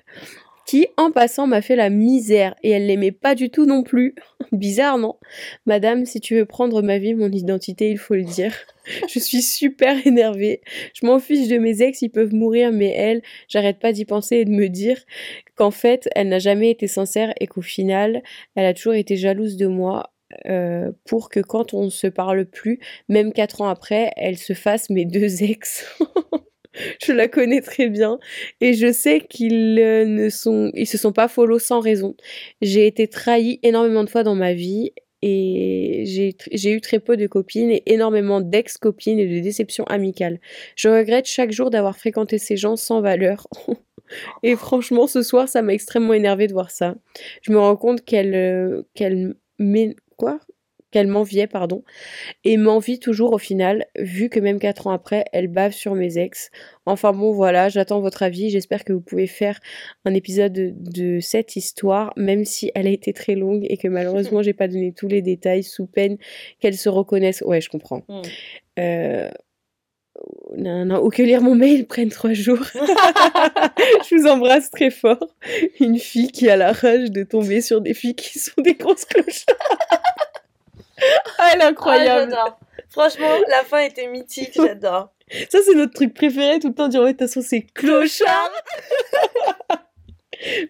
[0.68, 4.14] qui, en passant, m'a fait la misère et elle l'aimait pas du tout non plus.
[4.52, 5.16] Bizarre, non?
[5.64, 8.54] Madame, si tu veux prendre ma vie, mon identité, il faut le dire.
[9.08, 10.60] Je suis super énervée.
[10.92, 14.36] Je m'en fiche de mes ex, ils peuvent mourir, mais elle, j'arrête pas d'y penser
[14.36, 15.02] et de me dire
[15.56, 18.22] qu'en fait, elle n'a jamais été sincère et qu'au final,
[18.54, 20.12] elle a toujours été jalouse de moi
[20.46, 24.52] euh, pour que quand on ne se parle plus, même quatre ans après, elle se
[24.52, 25.86] fasse mes deux ex.
[27.02, 28.18] je la connais très bien
[28.60, 32.14] et je sais qu'ils euh, ne sont, ils se sont pas follow sans raison.
[32.60, 36.04] J'ai été trahie énormément de fois dans ma vie et
[36.52, 40.38] j'ai eu très peu de copines et énormément d'ex-copines et de déceptions amicales.
[40.76, 43.48] Je regrette chaque jour d'avoir fréquenté ces gens sans valeur.
[44.44, 46.94] et franchement, ce soir, ça m'a extrêmement énervé de voir ça.
[47.42, 48.82] Je me rends compte qu'elle euh,
[50.18, 50.38] quoi
[50.90, 51.84] qu'elle m'enviait, pardon,
[52.44, 56.18] et m'envie toujours au final, vu que même quatre ans après, elle bave sur mes
[56.18, 56.50] ex.
[56.86, 59.60] Enfin bon, voilà, j'attends votre avis, j'espère que vous pouvez faire
[60.04, 64.42] un épisode de, cette histoire, même si elle a été très longue et que malheureusement,
[64.42, 66.16] j'ai pas donné tous les détails sous peine
[66.60, 67.42] qu'elle se reconnaisse.
[67.42, 68.04] Ouais, je comprends.
[68.08, 68.22] Hmm.
[68.78, 69.30] Euh...
[70.56, 72.58] Non, non, ou que lire mon mail prenne trois jours.
[72.74, 75.26] je vous embrasse très fort.
[75.80, 79.04] Une fille qui a la rage de tomber sur des filles qui sont des grosses
[79.04, 79.46] cloches.
[81.38, 82.34] ah, elle est incroyable.
[82.36, 82.58] Ah,
[82.90, 85.10] Franchement, la fin était mythique, j'adore.
[85.50, 88.50] Ça, c'est notre truc préféré tout le temps, dire, ouais, de toute façon, c'est clochard.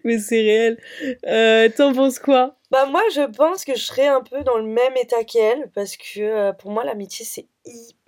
[0.03, 0.77] Mais c'est réel.
[1.25, 2.57] Euh, T'en penses quoi?
[2.71, 5.95] Bah, moi, je pense que je serais un peu dans le même état qu'elle, parce
[5.95, 7.98] que euh, pour moi, l'amitié, c'est hyper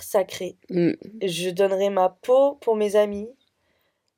[0.00, 0.56] sacré.
[0.70, 0.92] Mm.
[1.22, 3.28] Je donnerais ma peau pour mes amis,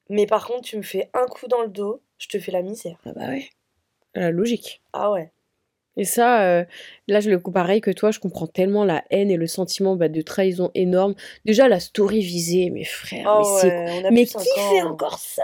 [0.09, 2.63] mais par contre, tu me fais un coup dans le dos, je te fais la
[2.63, 2.99] misère.
[3.07, 3.49] Ah, bah ouais.
[4.15, 4.83] La logique.
[4.93, 5.33] Ah ouais.
[5.97, 6.65] Et ça, euh,
[7.09, 9.97] là, je le coup pareil que toi, je comprends tellement la haine et le sentiment
[9.97, 11.15] bah, de trahison énorme.
[11.45, 15.43] Déjà, la story visée, mes frères, mais, oh mais qui fait encore ça?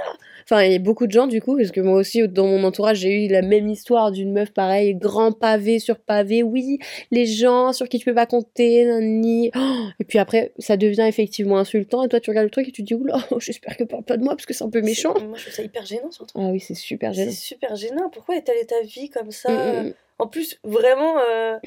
[0.48, 2.62] Enfin, il y a beaucoup de gens, du coup, parce que moi aussi, dans mon
[2.62, 6.44] entourage, j'ai eu la même histoire d'une meuf pareil, grand pavé sur pavé.
[6.44, 6.78] Oui,
[7.10, 9.50] les gens sur qui tu peux pas compter, ni.
[9.56, 12.72] Oh et puis après, ça devient effectivement insultant, et toi, tu regardes le truc et
[12.72, 14.82] tu te dis, oula, j'espère que parle pas de moi, parce que c'est un peu
[14.82, 15.14] méchant.
[15.18, 16.38] Moi, je trouve ça hyper gênant, surtout.
[16.40, 17.32] Ah oui, c'est super gênant.
[17.32, 18.08] C'est super gênant.
[18.10, 19.50] Pourquoi étaler ta vie comme ça?
[19.50, 19.92] Mmh, mmh.
[20.20, 21.16] En plus, vraiment.
[21.28, 21.58] Euh,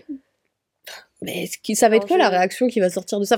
[1.21, 3.37] mais ça va être quoi la réaction qui va sortir de ça?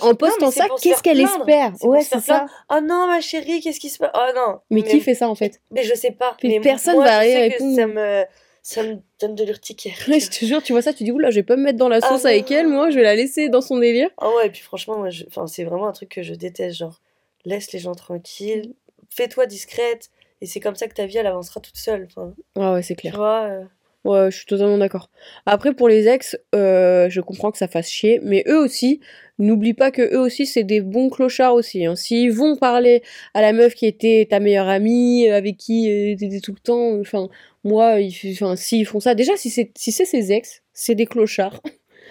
[0.00, 1.72] En postant ça, qu'est-ce qu'elle espère?
[1.82, 2.46] Ouais, c'est ça.
[2.70, 4.10] Oh non, ma chérie, qu'est-ce qui se passe?
[4.14, 4.58] Oh non.
[4.70, 5.60] Mais, qui fait ça en fait?
[5.70, 6.36] Mais je sais pas.
[6.42, 8.24] Mais personne va arriver Ça me,
[8.62, 9.94] ça me donne de l'urticaire.
[10.06, 11.88] je te jure, tu vois ça, tu dis oula, je vais pas me mettre dans
[11.88, 14.10] la sauce ah avec elle, moi, je vais la laisser dans son délire.
[14.18, 15.24] Ah ouais, et puis franchement, moi, je...
[15.26, 16.78] enfin, c'est vraiment un truc que je déteste.
[16.78, 17.00] Genre,
[17.44, 18.74] laisse les gens tranquilles,
[19.08, 22.06] fais-toi discrète, et c'est comme ça que ta vie, elle avancera toute seule.
[22.10, 23.12] Enfin, ah ouais, c'est clair.
[23.12, 23.42] Tu vois.
[23.44, 23.64] Euh,
[24.04, 25.10] Ouais, je suis totalement d'accord.
[25.44, 29.00] Après, pour les ex, euh, je comprends que ça fasse chier, mais eux aussi,
[29.38, 31.84] n'oublie pas que eux aussi, c'est des bons clochards aussi.
[31.84, 31.96] Hein.
[31.96, 33.02] S'ils vont parler
[33.34, 36.60] à la meuf qui était ta meilleure amie, euh, avec qui euh, t'étais tout le
[36.60, 37.28] temps, enfin,
[37.62, 41.06] moi, ils, enfin, s'ils font ça, déjà, si c'est si c'est ses ex, c'est des
[41.06, 41.60] clochards.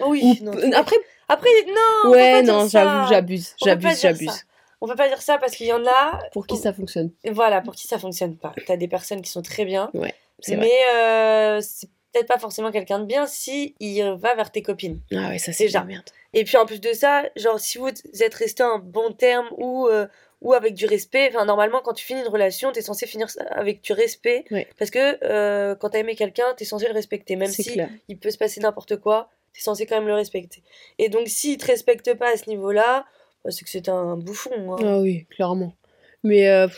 [0.06, 0.40] Oui.
[0.42, 0.96] non, après,
[1.28, 2.10] après, non.
[2.12, 4.44] Ouais, non, j'abuse, j'abuse, j'abuse.
[4.80, 6.18] On peut pas dire ça parce qu'il y en a.
[6.32, 7.10] Pour qui ça fonctionne.
[7.30, 8.54] Voilà, pour qui ça fonctionne pas.
[8.66, 9.90] T'as des personnes qui sont très bien.
[9.94, 10.14] Ouais.
[10.48, 15.00] Mais euh, c'est peut-être pas forcément quelqu'un de bien si il va vers tes copines.
[15.12, 15.84] Ah ouais, ça c'est déjà.
[15.84, 16.04] Merde.
[16.32, 19.86] Et puis en plus de ça, genre si vous êtes resté en bon terme ou
[19.88, 20.06] euh,
[20.40, 23.82] ou avec du respect, enfin normalement quand tu finis une relation, t'es censé finir avec
[23.82, 24.44] du respect
[24.78, 28.30] parce que euh, quand t'as aimé quelqu'un, t'es censé le respecter même si il peut
[28.30, 30.62] se passer n'importe quoi, t'es censé quand même le respecter.
[30.98, 33.04] Et donc s'il te respecte pas à ce niveau-là,
[33.48, 34.74] c'est que c'est un bouffon.
[34.74, 34.76] Hein.
[34.82, 35.74] Ah oui, clairement.
[36.22, 36.68] Mais euh,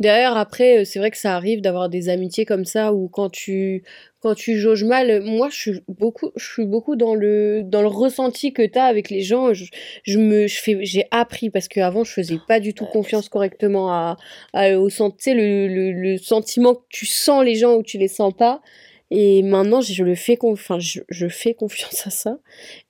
[0.00, 3.30] derrière, après, euh, c'est vrai que ça arrive d'avoir des amitiés comme ça où quand
[3.30, 3.84] tu
[4.20, 7.88] quand tu jauges mal, moi je suis beaucoup je suis beaucoup dans le dans le
[7.88, 9.54] ressenti que tu as avec les gens.
[9.54, 9.66] Je,
[10.02, 13.92] je me je fais j'ai appris parce qu'avant je faisais pas du tout confiance correctement
[13.92, 14.16] à,
[14.52, 18.08] à au tu le, le, le sentiment que tu sens les gens ou tu les
[18.08, 18.60] sens pas.
[19.10, 22.38] Et maintenant, je le fais, enfin, je, je, fais confiance à ça.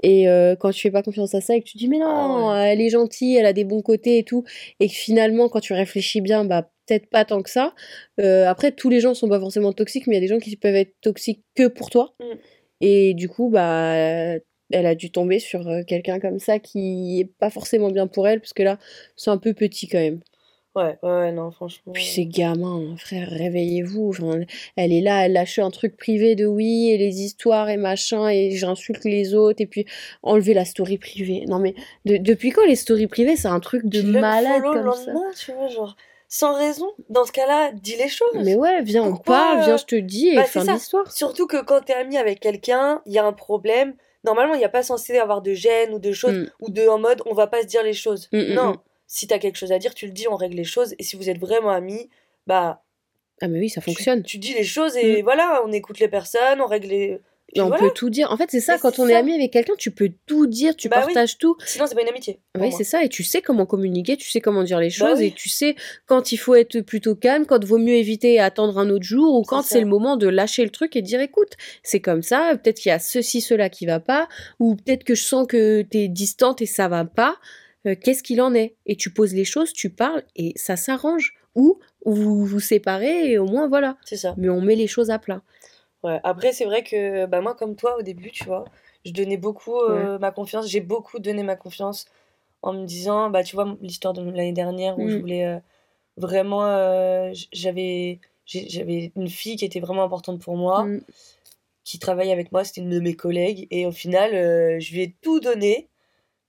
[0.03, 2.51] Et euh, quand tu fais pas confiance à ça et que tu dis, mais non,
[2.51, 4.45] ah elle est gentille, elle a des bons côtés et tout,
[4.81, 7.75] et que finalement, quand tu réfléchis bien, bah, peut-être pas tant que ça.
[8.21, 10.41] Euh, après, tous les gens sont pas forcément toxiques, mais il y a des gens
[10.41, 12.15] qui peuvent être toxiques que pour toi.
[12.21, 12.25] Mm.
[12.83, 14.39] Et du coup, bah,
[14.73, 18.29] elle a dû tomber sur euh, quelqu'un comme ça qui est pas forcément bien pour
[18.29, 18.79] elle, parce que là,
[19.17, 20.21] c'est un peu petit quand même.
[20.77, 21.93] Ouais, ouais, non, franchement.
[21.93, 24.11] Puis c'est gamin, frère, réveillez-vous.
[24.11, 24.41] Enfin,
[24.77, 28.29] elle est là, elle lâche un truc privé de oui, et les histoires et machin,
[28.29, 29.87] et j'insulte les autres, et puis
[30.23, 31.45] enlever la story privée.
[31.49, 35.13] Non, mais depuis quand les stories privées, c'est un truc de malade comme ça?
[35.37, 35.97] tu vois, genre,
[36.29, 36.93] sans raison.
[37.09, 38.31] Dans ce cas-là, dis les choses.
[38.35, 41.11] Mais ouais, viens, on parle, viens, je te dis, et bah, fin d'histoire.
[41.11, 43.95] Surtout que quand t'es ami avec quelqu'un, il y a un problème.
[44.23, 46.51] Normalement, il n'y a pas censé avoir de gêne ou de choses, mm.
[46.61, 48.29] ou de en mode on va pas se dire les choses.
[48.33, 48.77] Mm, mm, non
[49.11, 50.95] si t'as quelque chose à dire, tu le dis, on règle les choses.
[51.01, 52.09] Et si vous êtes vraiment amis,
[52.47, 52.85] bah.
[53.41, 54.23] Ah, mais oui, ça fonctionne.
[54.23, 55.25] Tu, dis les choses et mm.
[55.25, 57.21] voilà, on écoute les personnes, on règle les.
[57.53, 58.31] Et on peut tout dire.
[58.31, 60.89] En fait, c'est ça, quand on est ami avec quelqu'un, tu peux tout dire, tu
[60.89, 61.57] bah partages tout.
[61.67, 62.39] Sinon, c'est pas une amitié.
[62.57, 63.03] Oui, c'est ça.
[63.03, 65.75] Et tu sais comment communiquer, tu sais comment dire les bah choses, et tu sais
[66.07, 69.35] quand il faut être plutôt calme, quand vaut mieux éviter et attendre un autre jour,
[69.35, 72.53] ou quand c'est le moment de lâcher le truc et dire écoute, c'est comme ça,
[72.53, 74.29] peut-être qu'il y a ceci, cela qui va pas,
[74.61, 77.37] ou peut-être que je sens que t'es distante et ça va pas
[77.87, 78.77] euh, qu'est-ce qu'il en est?
[78.87, 81.35] Et tu poses les choses, tu parles et ça s'arrange.
[81.57, 83.97] Ou vous vous séparez et au moins voilà.
[84.05, 84.35] C'est ça.
[84.37, 85.43] Mais on met les choses à plat.
[86.05, 86.21] Ouais.
[86.25, 88.65] Après, c'est vrai que bah, moi, comme toi, au début, tu vois,
[89.05, 90.69] je donnais beaucoup euh, ma confiance.
[90.69, 92.07] J'ai beaucoup donné ma confiance
[92.63, 95.21] en me disant, bah, tu vois, l'histoire de l'année dernière où je Mm.
[95.21, 95.59] voulais euh,
[96.17, 97.33] vraiment.
[97.53, 101.01] j'avais, j'avais une fille qui était vraiment importante pour moi, Mm.
[101.85, 103.67] qui travaillait avec moi, c'était une de mes collègues.
[103.71, 105.89] Et au final, euh, je lui ai tout donné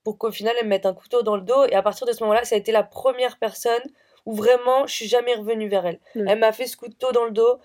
[0.04, 1.66] pour qu'au final, elle me mette un couteau dans le dos.
[1.66, 3.82] Et à partir de ce moment-là, ça a été la première personne
[4.26, 6.00] où vraiment, je suis jamais revenue vers elle.
[6.16, 7.58] Elle m'a fait ce couteau dans le dos.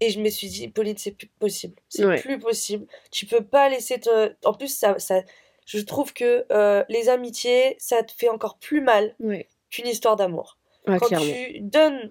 [0.00, 1.76] Et je me suis dit, Pauline, c'est plus possible.
[1.88, 2.20] C'est Ouais.
[2.20, 2.86] plus possible.
[3.12, 4.34] Tu peux pas laisser te.
[4.44, 5.22] En plus, ça, ça,
[5.66, 9.48] je trouve que euh, les amitiés, ça te fait encore plus mal Ouais.
[9.70, 10.58] qu'une histoire d'amour.
[10.86, 11.24] Quand clairement.
[11.32, 12.10] tu donnes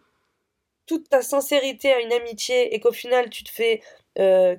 [0.86, 3.82] toute ta sincérité à une amitié et qu'au final, tu te fais.
[4.18, 4.56] Euh,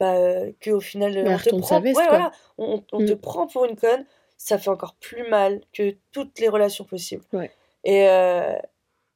[0.00, 1.80] bah, euh, que au final, on te prend.
[1.80, 2.30] ouais, voilà.
[2.58, 3.20] On, on te Mm.
[3.20, 4.04] prend pour une conne.
[4.36, 7.24] Ça fait encore plus mal que toutes les relations possibles.
[7.32, 7.50] Ouais.
[7.84, 8.08] Et.
[8.08, 8.54] euh,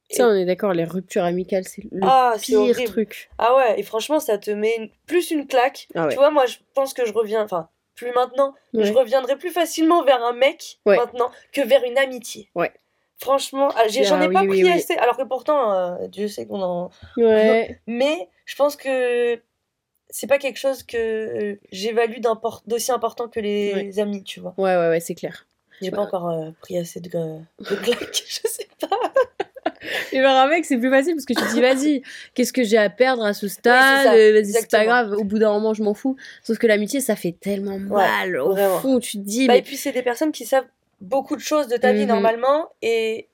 [0.09, 3.29] Ça, on est d'accord, les ruptures amicales, c'est le Ah, pire truc.
[3.37, 5.87] Ah ouais, et franchement, ça te met une- plus une claque.
[5.95, 6.09] Ah ouais.
[6.09, 10.03] Tu vois, moi, je pense que je reviens, enfin, plus maintenant, je reviendrai plus facilement
[10.03, 12.49] vers un mec maintenant que vers une amitié.
[12.55, 12.71] Ouais.
[13.19, 14.71] Franchement, ah, j'en ai Ah oui, pas pris oui.
[14.71, 16.89] assez, alors que pourtant, euh, Dieu sait qu'on en.
[17.17, 17.79] Ouais.
[17.85, 19.39] Mais je pense que
[20.11, 22.19] c'est pas quelque chose que euh, j'évalue
[22.67, 24.53] d'aussi important que les amis, tu vois.
[24.57, 25.47] Ouais, ouais, ouais, c'est clair.
[25.81, 26.03] J'ai pas Ouais.
[26.07, 28.87] encore euh, pris assez de, de claques, je sais pas.
[30.11, 32.01] Et un mec, c'est plus facile parce que tu te dis, vas-y,
[32.35, 34.05] qu'est-ce que j'ai à perdre à ce stade?
[34.05, 36.17] Vas-y, c'est pas grave, au bout d'un moment, je m'en fous.
[36.43, 38.37] Sauf que l'amitié, ça fait tellement mal.
[38.37, 38.79] au vraiment.
[38.79, 39.61] fond, tu te dis, Bah, et mais.
[39.63, 40.67] puis, c'est des personnes qui savent
[40.99, 42.09] beaucoup de choses de ta vie Mhm.
[42.09, 43.27] normalement, et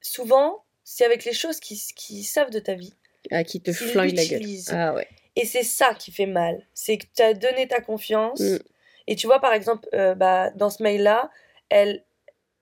[0.00, 2.94] souvent, c'est avec les choses qui, qui savent de ta vie.
[3.30, 4.42] Ah, qui te S'ils flingue la gueule.
[4.70, 5.08] Ah ouais.
[5.36, 6.66] Et c'est ça qui fait mal.
[6.74, 8.40] C'est que tu as donné ta confiance.
[8.40, 8.58] Mm.
[9.06, 11.30] Et tu vois, par exemple, euh, bah, dans ce mail-là,
[11.68, 12.04] elle,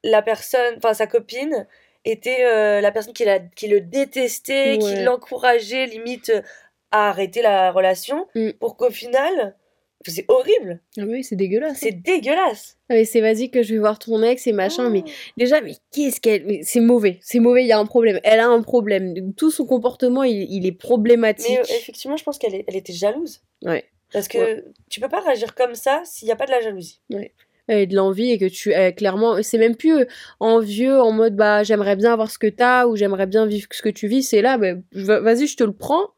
[0.04, 1.66] la personne, enfin sa copine,
[2.04, 6.32] était euh, la personne qui, la, qui le détestait, qui l'encourageait limite
[6.92, 8.26] à arrêter la relation.
[8.34, 8.52] Mm.
[8.52, 9.54] Pour qu'au final,
[10.06, 10.80] c'est horrible.
[10.98, 11.72] Ah oui, c'est dégueulasse.
[11.72, 11.78] hein.
[11.80, 12.76] C'est dégueulasse.
[12.88, 15.04] Ah, mais c'est vas-y que je vais voir ton ex et machin, mais
[15.36, 16.60] déjà, mais qu'est-ce qu'elle.
[16.62, 18.18] C'est mauvais, c'est mauvais, il y a un problème.
[18.24, 19.32] Elle a un problème.
[19.34, 21.48] Tout son comportement, il, il est problématique.
[21.50, 23.40] Mais euh, effectivement, je pense qu'elle est- elle était jalouse.
[23.64, 23.84] Ouais.
[24.12, 24.64] Parce que Ouais.
[24.88, 27.00] tu peux pas réagir comme ça s'il n'y a pas de la jalousie.
[27.68, 30.04] et de l'envie et que tu euh, clairement c'est même plus euh,
[30.40, 33.80] envieux en mode bah j'aimerais bien avoir ce que t'as ou j'aimerais bien vivre ce
[33.82, 34.72] que tu vis c'est là bah,
[35.20, 36.08] vas-y je te le prends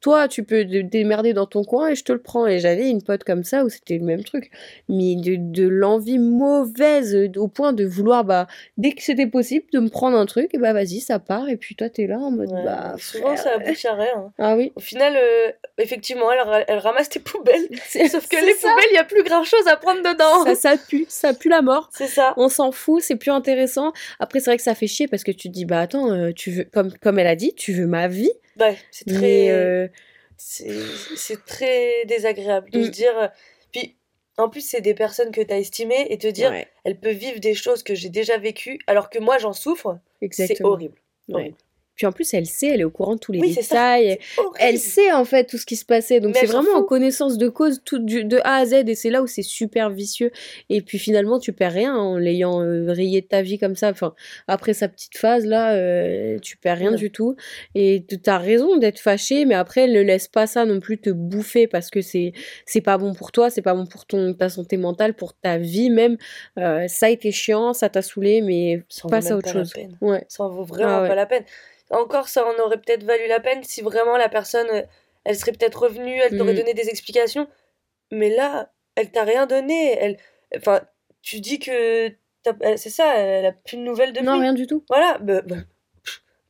[0.00, 2.88] toi tu peux te démerder dans ton coin et je te le prends et j'avais
[2.88, 4.50] une pote comme ça où c'était le même truc
[4.88, 9.78] mais de, de l'envie mauvaise au point de vouloir bah dès que c'était possible de
[9.80, 12.30] me prendre un truc et bah vas-y ça part et puis toi t'es là en
[12.30, 12.64] mode Ouais.
[12.64, 14.32] bah Souvent, frère, ça aboutit à rien.
[14.38, 17.68] ah oui Au final, euh, effectivement, elle, ra- elle ramasse tes poubelles.
[17.88, 18.68] Sauf que les ça.
[18.68, 20.44] poubelles, il n'y a plus grand chose à prendre dedans.
[20.44, 22.34] ça ça pue ça pue la mort C'est ça.
[22.36, 23.92] on s'en fout, c'est plus intéressant.
[24.18, 26.32] Après, c'est vrai que ça fait chier parce que tu te dis, bah attends, euh,
[26.34, 28.32] tu veux, comme, comme elle a dit, tu veux ma vie.
[28.60, 29.88] Ouais, c'est très, Mais euh,
[30.36, 32.84] c'est très désagréable de Mm.
[32.84, 33.18] se dire.
[33.18, 33.28] euh,
[33.72, 33.96] Puis,
[34.36, 37.16] en plus, c'est des personnes que tu as estimées et te dire, ouais, elles peuvent
[37.16, 39.98] vivre des choses que j'ai déjà vécues alors que moi, j'en souffre.
[40.32, 40.96] C'est horrible.
[41.28, 41.54] Ouais.
[42.00, 44.18] Puis en plus, elle sait, elle est au courant de tous les Oui, détails.
[44.58, 46.18] Elle sait en fait tout ce qui se passait.
[46.20, 48.72] Donc c'est vraiment en connaissance de cause tout du- de A à Z.
[48.88, 50.30] Et c'est là où c'est super vicieux.
[50.70, 53.90] Et puis finalement, tu perds rien en l'ayant euh, rayé de ta vie comme ça.
[53.90, 54.14] Enfin,
[54.48, 56.96] après sa petite phase là, euh, tu perds rien Ouais.
[56.96, 57.36] du tout.
[57.74, 61.10] Et tu as raison d'être fâché, mais après, ne laisse pas ça non plus te
[61.10, 62.32] bouffer parce que c'est
[62.64, 65.58] c'est pas bon pour toi, c'est pas bon pour ton ta santé mentale, pour ta
[65.58, 66.16] vie même.
[66.58, 69.74] Euh, ça a été chiant, ça t'a saoulé, mais passe à autre chose.
[70.00, 70.24] Ouais.
[70.28, 71.08] Ça en vaut vraiment Ah ouais.
[71.08, 71.44] pas la peine.
[71.90, 74.82] Encore, ça en aurait peut-être valu la peine si vraiment la personne, euh,
[75.24, 76.58] elle serait peut-être revenue, elle t'aurait Mhm.
[76.60, 77.48] donné des explications.
[78.12, 79.96] Mais là, elle t'a rien donné.
[79.98, 80.16] Elle,
[80.56, 80.80] enfin,
[81.22, 82.06] tu dis que
[82.60, 84.84] elle- c'est ça, elle a plus de nouvelles de Non, rien du tout.
[84.88, 85.18] Voilà.
[85.18, 85.56] bah- bah,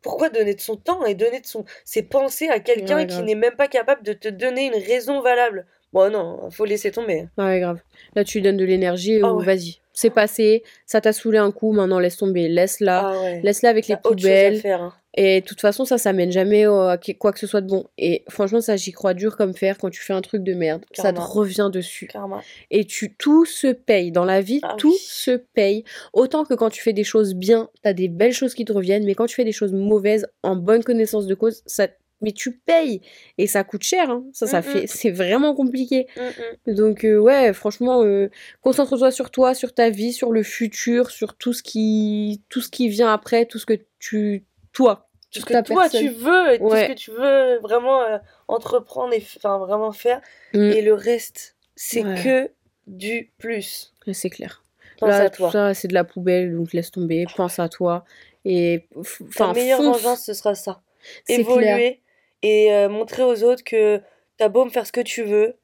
[0.03, 3.22] pourquoi donner de son temps et donner de son ses pensées à quelqu'un Ouais, qui
[3.22, 5.66] n'est même pas capable de te donner une raison valable?
[5.92, 7.26] Bon, non, faut laisser tomber.
[7.37, 7.81] Ouais, grave.
[8.14, 9.44] Là, tu lui donnes de l'énergie, Ah ou ouais.
[9.44, 9.81] vas-y.
[10.00, 13.08] C'est passé, ça t'a saoulé un coup, maintenant laisse tomber, laisse-la.
[13.08, 13.40] Ah ouais.
[13.42, 14.58] Laisse-la avec les poubelles.
[14.60, 14.80] faire.
[14.82, 14.94] hein.
[15.14, 17.84] Et de toute façon, ça, ça mène jamais à quoi que ce soit de bon.
[17.98, 20.84] Et franchement, ça, j'y crois dur comme fer quand tu fais un truc de merde.
[20.92, 22.06] Ça te revient dessus.
[22.06, 22.40] Karma.
[22.70, 24.12] Et tu, tout se paye.
[24.12, 24.98] Dans la vie, Ah tout oui.
[25.00, 25.82] se paye.
[26.12, 29.04] Autant que quand tu fais des choses bien, t'as des belles choses qui te reviennent.
[29.04, 31.88] Mais quand tu fais des choses mauvaises, en bonne connaissance de cause, ça,
[32.20, 33.00] mais tu payes.
[33.38, 34.11] Et ça coûte cher.
[34.11, 34.24] hein.
[34.33, 34.70] Ça, ça Mm, mm.
[34.72, 36.06] fait, c'est vraiment compliqué.
[36.16, 36.74] Mm, mm.
[36.74, 38.28] Donc euh, ouais, franchement, euh,
[38.62, 42.68] concentre-toi sur toi, sur ta vie, sur le futur, sur tout ce qui, tout ce
[42.68, 46.00] qui vient après, tout ce que tu, toi, tout ce que toi personne.
[46.00, 50.20] tu veux et tout ce que tu veux vraiment euh, entreprendre et enfin vraiment faire
[50.54, 52.22] et le reste c'est Ouais.
[52.24, 52.50] que
[52.87, 54.62] du plus C'est clair.
[54.98, 55.50] Pense là, à tout toi.
[55.52, 58.04] ça, c'est de la poubelle, donc laisse tomber, pense à toi.
[58.44, 60.83] Et f- Ta enfin, meilleure vengeance, ce sera ça.
[61.28, 62.00] Évoluer
[62.42, 64.00] et euh, montrer aux autres que
[64.37, 65.57] t'as beau me faire ce que tu veux,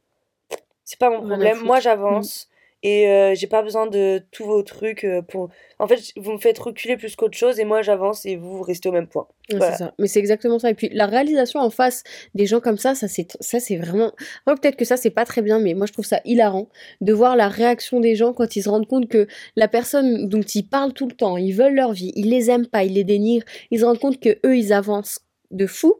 [0.84, 1.58] c'est pas mon problème.
[1.60, 1.78] Moi.
[1.78, 1.82] Mm.
[1.82, 2.48] j'avance
[2.82, 5.48] et euh, j'ai pas besoin de tous vos trucs euh, pour.
[5.78, 8.62] En fait, vous me faites reculer plus qu'autre chose et moi, j'avance et vous, vous
[8.62, 9.26] restez au même point.
[9.50, 9.76] Ouais, Voilà.
[9.76, 9.94] ça.
[9.98, 10.70] Mais c'est exactement ça.
[10.70, 14.12] Et puis la réalisation en face des gens comme ça, ça c'est ça c'est vraiment.
[14.44, 16.68] Peut-être que ça c'est pas très bien, mais moi je trouve ça hilarant
[17.00, 20.42] de voir la réaction des gens quand ils se rendent compte que la personne dont
[20.42, 23.04] ils parlent tout le temps, ils veulent leur vie, ils les aiment pas, ils les
[23.04, 25.94] dénigrent, ils se rendent compte que eux ils avancent de fou.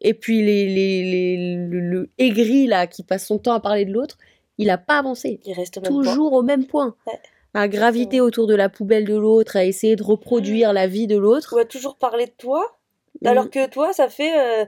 [0.00, 3.84] Et puis les, les, les le, le aigri là qui passe son temps à parler
[3.84, 4.18] de l'autre,
[4.58, 5.40] il a pas avancé.
[5.44, 6.02] Il reste au même point.
[6.02, 6.94] Toujours au même point.
[7.06, 7.18] Ouais.
[7.54, 11.16] À graviter autour de la poubelle de l'autre, à essayer de reproduire la vie de
[11.16, 11.50] l'autre.
[11.50, 12.76] Tu vas toujours parler de toi,
[13.24, 14.66] alors que toi, ça fait euh,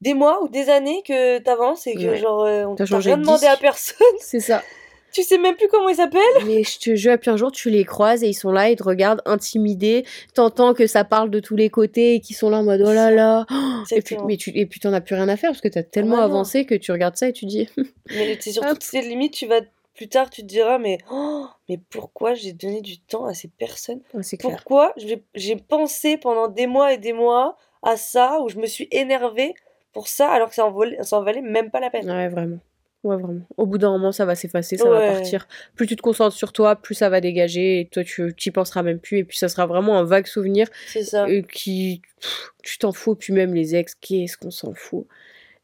[0.00, 3.22] des mois ou des années que t'avances et que genre euh, on t'a rien de
[3.22, 3.96] demandé à personne.
[4.18, 4.62] C'est ça.
[5.12, 6.20] Tu sais même plus comment il s'appelle.
[6.46, 8.76] Mais je te jure, puis un jour, tu les croises et ils sont là, ils
[8.76, 10.04] te regardent intimidés.
[10.34, 12.92] T'entends que ça parle de tous les côtés et qu'ils sont là en mode oh
[12.92, 13.46] là là.
[13.90, 15.82] Et puis, mais tu, et puis t'en as plus rien à faire parce que t'as
[15.82, 17.68] tellement avancé que tu regardes ça et tu dis
[18.10, 19.60] Mais c'est surtout c'est limite, tu vas
[19.94, 23.48] plus tard, tu te diras, mais, oh, mais pourquoi j'ai donné du temps à ces
[23.48, 24.00] personnes?
[24.40, 28.66] Pourquoi j'ai j'ai pensé pendant des mois et des mois à ça, où je me
[28.66, 29.54] suis énervée
[29.92, 32.08] pour ça, alors que ça en, valait, ça en valait même pas la peine.
[32.10, 32.58] Ouais, vraiment.
[33.02, 33.40] Ouais, vraiment.
[33.56, 35.48] Au bout d'un moment, ça va s'effacer, ça va partir.
[35.74, 38.82] Plus tu te concentres sur toi, plus ça va dégager et toi, tu t'y penseras
[38.82, 39.18] même plus.
[39.18, 41.24] Et puis, ça sera vraiment un vague souvenir C'est ça.
[41.26, 42.02] euh, qui.
[42.20, 43.14] pff, tu t'en fous.
[43.14, 45.06] Puis même les ex, qu'est-ce qu'on s'en fout?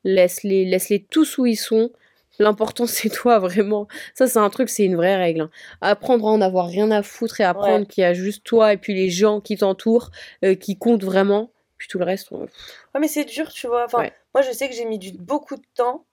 [0.04, 1.90] Laisse-les laisse-les tous où ils sont.
[2.38, 3.88] L'important, c'est toi, vraiment.
[4.14, 5.42] Ça, c'est un truc, c'est une vraie règle.
[5.42, 5.50] hein.
[5.80, 8.76] Apprendre à en avoir rien à foutre et apprendre qu'il y a juste toi et
[8.76, 10.10] puis les gens qui t'entourent
[10.44, 11.50] euh, qui comptent vraiment.
[11.76, 13.84] Puis tout le reste, on- Ouais, mais c'est dur, tu vois.
[13.84, 13.98] Enfin,
[14.34, 16.06] moi, je sais que j'ai mis du, beaucoup de temps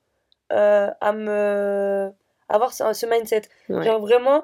[0.54, 2.12] euh, à me
[2.50, 3.44] avoir ce, ce mindset.
[3.70, 3.84] ouais.
[3.84, 4.44] Genre vraiment,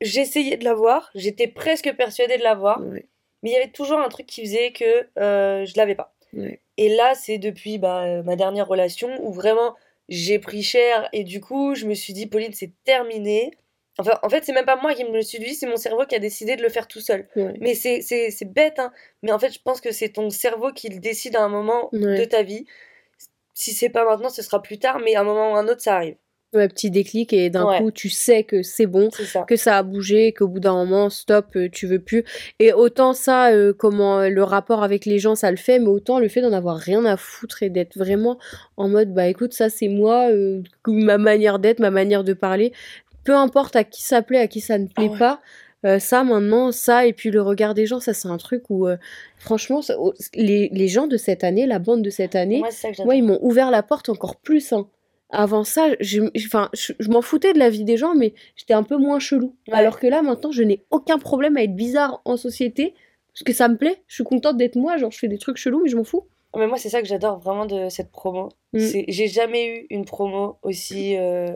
[0.00, 3.06] j'essayais de l'avoir, j'étais presque persuadée de l'avoir, Ouais.
[3.42, 6.12] mais il y avait toujours un truc qui faisait que euh, je l'avais pas.
[6.32, 6.60] Ouais.
[6.76, 9.74] Et là, c'est depuis bah, euh, ma dernière relation où vraiment
[10.08, 13.52] j'ai pris cher et du coup, je me suis dit, Pauline, c'est terminé.
[13.98, 16.04] Enfin, en fait, c'est même pas moi qui me le suis dit, c'est mon cerveau
[16.04, 17.26] qui a décidé de le faire tout seul.
[17.34, 17.54] Ouais.
[17.60, 18.02] Mais c'est,
[18.44, 18.92] bête, hein.
[19.22, 21.88] Mais en fait, je pense que c'est ton cerveau qui le décide à un moment
[21.92, 22.18] Ouais.
[22.18, 22.66] de ta vie.
[23.58, 25.68] Si c'est pas maintenant, ce sera plus tard, mais à un moment ou à un
[25.68, 26.16] autre, ça arrive.
[26.52, 27.78] Ouais, petit déclic et d'un Ouais.
[27.78, 29.10] coup, tu sais que c'est bon.
[29.10, 29.44] Ça.
[29.48, 32.22] que ça a bougé, qu'au bout d'un moment, stop, euh, tu veux plus.
[32.60, 35.88] Et autant ça, euh, comment euh, le rapport avec les gens, ça le fait, mais
[35.88, 38.38] autant le fait d'en avoir rien à foutre et d'être vraiment
[38.76, 42.72] en mode, bah écoute, ça c'est moi, euh, ma manière d'être, ma manière de parler,
[43.24, 45.18] peu importe à qui ça plaît, à qui ça ne plaît Ah ouais.
[45.18, 45.40] pas.
[45.84, 48.86] Euh, ça maintenant, ça, et puis le regard des gens, ça c'est un truc où,
[48.88, 48.96] euh,
[49.36, 52.70] franchement, ça- oh, les, les gens de cette année, la bande de cette année, Moi,
[52.70, 54.72] ça que ils m'ont ouvert la porte encore plus.
[54.72, 54.88] hein.
[55.30, 58.74] Avant ça, je, enfin, je, je m'en foutais de la vie des gens, mais j'étais
[58.74, 59.56] un peu moins chelou.
[59.68, 59.74] Ouais.
[59.74, 62.94] Alors que là, maintenant, je n'ai aucun problème à être bizarre en société,
[63.32, 64.02] parce que ça me plaît.
[64.06, 66.26] Je suis contente d'être moi, genre je fais des trucs chelous, mais je m'en fous.
[66.56, 68.48] Mais moi, c'est ça que j'adore vraiment de cette promo.
[68.72, 68.78] Mm.
[69.08, 71.48] J'ai jamais eu une promo aussi, euh,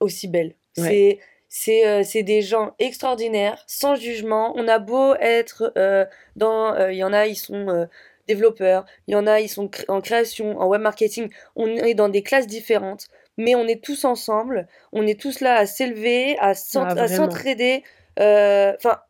[0.00, 0.54] aussi belle.
[0.78, 0.88] Ouais.
[0.88, 4.52] C'est, c'est, euh, des gens extraordinaires, sans jugement.
[4.56, 6.04] On a beau être euh,
[6.36, 6.74] dans.
[6.74, 7.86] euh, Il y en a, ils sont euh,
[8.28, 8.84] développeurs.
[9.06, 11.30] Il y en a, ils sont en création, en web marketing.
[11.54, 13.06] On est dans des classes différentes.
[13.38, 14.66] Mais on est tous ensemble.
[14.92, 17.82] On est tous là à s'élever, à, Ah, s'entraider.
[18.18, 19.00] Enfin,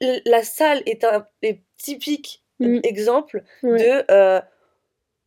[0.00, 2.80] la salle est un est typique Mm.
[2.84, 3.78] exemple Ouais.
[3.78, 4.40] de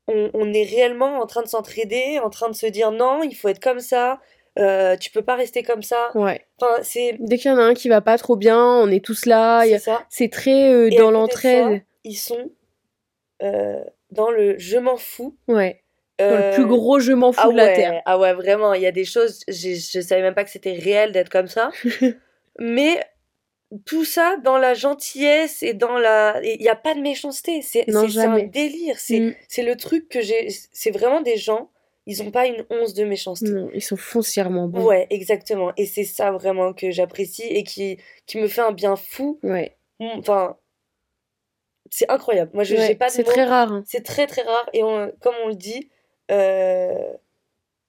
[0.08, 3.36] on, on est réellement en train de s'entraider, en train de se dire non, il
[3.36, 4.20] faut être comme ça,
[4.60, 6.12] euh, tu peux pas rester comme ça.
[6.16, 6.46] Ouais.
[6.62, 9.04] Enfin, c'est Dès qu'il y en a un qui va pas trop bien, on est
[9.04, 9.66] tous là.
[9.66, 10.06] y a- c'est ça.
[10.10, 11.78] C'est très euh, dans l'entraide.
[11.80, 12.52] ça, Ils sont
[13.42, 15.36] euh, dans le je m'en fous.
[15.48, 15.82] Ouais.
[16.20, 18.02] Dans Euh, le plus gros je m'en fous ah de la Terre.
[18.06, 20.74] Ah ouais, vraiment, il y a des choses, j'ai- je savais même pas que c'était
[20.74, 21.72] réel d'être comme ça.
[22.60, 23.00] Mais
[23.86, 26.40] tout ça dans la gentillesse et dans la.
[26.44, 29.00] Il n'y a pas de méchanceté, c'est Non, c'est- c'est un délire.
[29.00, 29.36] C'est Mm.
[29.50, 30.50] c'est le truc que j'ai.
[30.72, 31.72] C'est vraiment des gens,
[32.06, 33.50] ils ont pas une once de méchanceté.
[33.50, 34.86] Non, ils sont foncièrement bons.
[34.86, 35.72] Ouais, exactement.
[35.78, 39.40] Et c'est ça vraiment que j'apprécie et qui, qui me fait un bien fou.
[39.44, 39.78] Ouais.
[40.00, 40.58] Enfin,
[41.90, 42.52] c'est incroyable.
[42.54, 43.72] Moi, je Ouais, j'ai pas de c'est très rare.
[43.72, 43.84] hein.
[43.86, 45.90] C'est très très rare et on- comme on le dit,
[46.32, 47.14] euh,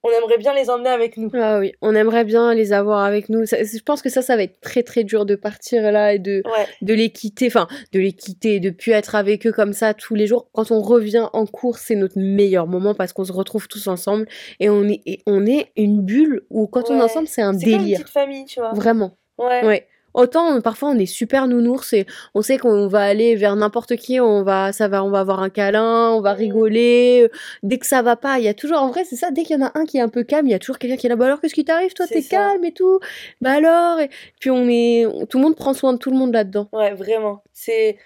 [0.04, 1.30] on aimerait bien les emmener avec nous.
[1.34, 3.46] Ah oui, on aimerait bien les avoir avec nous.
[3.46, 6.18] Ça- je pense que ça, ça va être très très dur de partir là et
[6.18, 9.72] de, Ouais, de les quitter, enfin de les quitter, de plus être avec eux comme
[9.72, 10.48] ça tous les jours.
[10.52, 14.26] Quand on revient en cours, c'est notre meilleur moment parce qu'on se retrouve tous ensemble
[14.60, 17.52] et on est, et on est une bulle où quand on est ensemble, c'est un
[17.58, 17.98] c'est comme une délire.
[18.00, 18.72] petite famille, tu vois.
[18.74, 19.16] Vraiment.
[19.38, 19.64] Ouais.
[19.64, 19.86] Ouais.
[20.14, 24.20] Autant parfois on est super nounours et on sait qu'on va aller vers n'importe qui,
[24.20, 26.38] on va, ça va, on va avoir un câlin, on va Mm.
[26.38, 27.28] rigoler.
[27.62, 29.58] Dès que ça va pas, il y a toujours, en vrai, c'est ça, dès qu'il
[29.58, 31.06] y en a un qui est un peu calme, il y a toujours quelqu'un qui
[31.06, 33.00] est là, bah alors qu'est-ce qui t'arrive, toi, t'es calme et tout,
[33.40, 34.10] bah alors, et
[34.40, 36.68] puis on est, tout le monde prend soin de tout le monde là-dedans.
[36.72, 37.42] Ouais, vraiment.
[37.52, 37.96] C'est.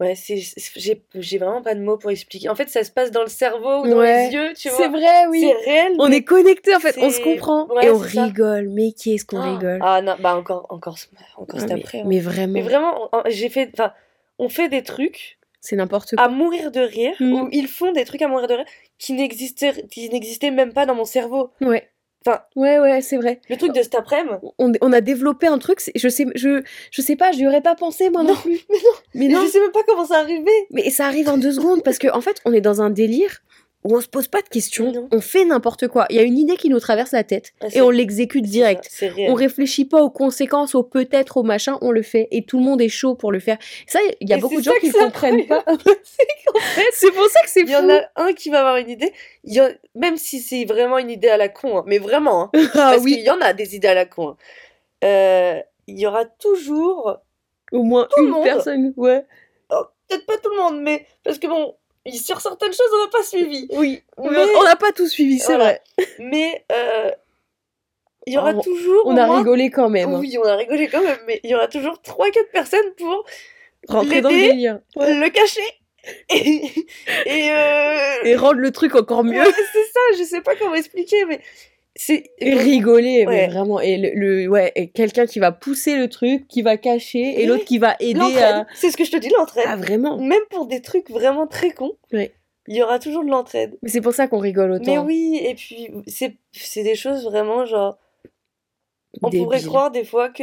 [0.00, 0.36] Ouais, c'est.
[0.76, 2.48] J'ai j'ai vraiment pas de mots pour expliquer.
[2.48, 4.28] En fait, ça se passe dans le cerveau ou dans Ouais.
[4.28, 4.88] les yeux, tu C'est vois.
[4.88, 5.40] vrai, oui.
[5.42, 5.92] C'est réel.
[5.98, 8.24] On est connectés en fait, on se c'est- comprend ouais, et on c'est ça.
[8.24, 8.68] rigole.
[8.70, 9.78] Mais qu'est-ce qu'on Ah, rigole?
[9.82, 10.96] Ah non, bah encore, encore,
[11.36, 11.98] encore Ah, cet mais, après.
[12.00, 12.04] hein.
[12.06, 13.68] mais vraiment, Mais vraiment, j'ai fait.
[13.74, 13.92] Enfin,
[14.38, 16.24] on fait des trucs c'est n'importe quoi.
[16.24, 17.32] à mourir de rire, Mm.
[17.34, 18.64] ou ils font des trucs à mourir de rire
[18.98, 21.50] qui n'existaient qui n'existaient même pas dans mon cerveau.
[21.60, 21.86] Ouais.
[22.26, 23.40] Enfin- ouais, ouais, c'est vrai.
[23.48, 27.02] Le truc de cet après-midi, On, on a développé un truc, je sais, je, je
[27.02, 28.60] sais pas, je n'y aurais pas pensé moi non, Non, plus.
[28.68, 30.50] mais non, Mais non, je sais même pas comment ça arrivé.
[30.70, 33.40] mais ça arrive en deux secondes parce qu'en en fait, on est dans un délire
[33.84, 35.08] où on se pose pas de questions, Non.
[35.10, 36.06] on fait n'importe quoi.
[36.10, 38.90] Il y a une idée qui nous traverse la tête Ah, et on l'exécute direct.
[39.28, 42.64] On réfléchit pas aux conséquences, aux peut-être, aux machin, on le fait et tout le
[42.64, 43.56] monde est chaud pour le faire.
[43.86, 45.64] Ça, il y a Et beaucoup de gens qui comprennent pas.
[46.92, 47.72] c'est pour ça que c'est Il fou.
[47.72, 49.12] y en a un qui va avoir une idée,
[49.44, 49.60] il y
[49.98, 53.02] même si c'est vraiment une idée à la con, hein, mais vraiment, hein, ah parce
[53.02, 54.28] oui, qu'il y en a des idées à la con.
[54.30, 54.36] hein.
[55.04, 57.16] Euh, il y aura toujours,
[57.72, 58.44] au moins une monde.
[58.44, 58.92] personne.
[58.96, 59.24] Ouais.
[59.70, 63.04] oh, peut-être pas tout le monde, mais parce que bon, il- sur certaines choses on
[63.04, 63.66] n'a pas suivi.
[63.72, 64.02] Oui.
[64.18, 65.64] Mais- On n'a pas tout suivi, c'est Voilà.
[65.64, 65.82] vrai.
[66.18, 67.10] Mais euh,
[68.26, 69.02] il y aura Oh, toujours.
[69.06, 70.10] On a moins- rigolé quand même.
[70.14, 70.18] hein.
[70.18, 73.24] Oui, on a rigolé quand même, mais il y aura toujours 3-4 personnes pour
[73.88, 74.80] Rentrer dans le délire.
[74.96, 75.14] Ouais.
[75.14, 75.60] le cacher.
[76.30, 76.62] Et,
[77.26, 79.40] et, euh, Et rendre le truc encore mieux.
[79.42, 81.40] ouais, c'est ça, je sais pas comment expliquer, mais
[81.96, 82.24] c'est.
[82.40, 83.80] Rigoler, mais vraiment.
[83.80, 87.46] Et le, le- ouais, et quelqu'un qui va pousser le truc, qui va cacher, et
[87.46, 88.66] l'autre qui va aider à.
[88.74, 89.64] c'est ce que je te dis, l'entraide.
[89.68, 90.18] Ah, vraiment.
[90.18, 92.32] Même pour des trucs vraiment très cons, Ouais.
[92.68, 93.76] il y aura toujours de l'entraide.
[93.82, 94.84] Mais c'est pour ça qu'on rigole autant.
[94.92, 97.98] Mais oui, et puis c'est c'est des choses vraiment genre.
[99.22, 99.44] On Débile.
[99.44, 100.42] pourrait croire des fois que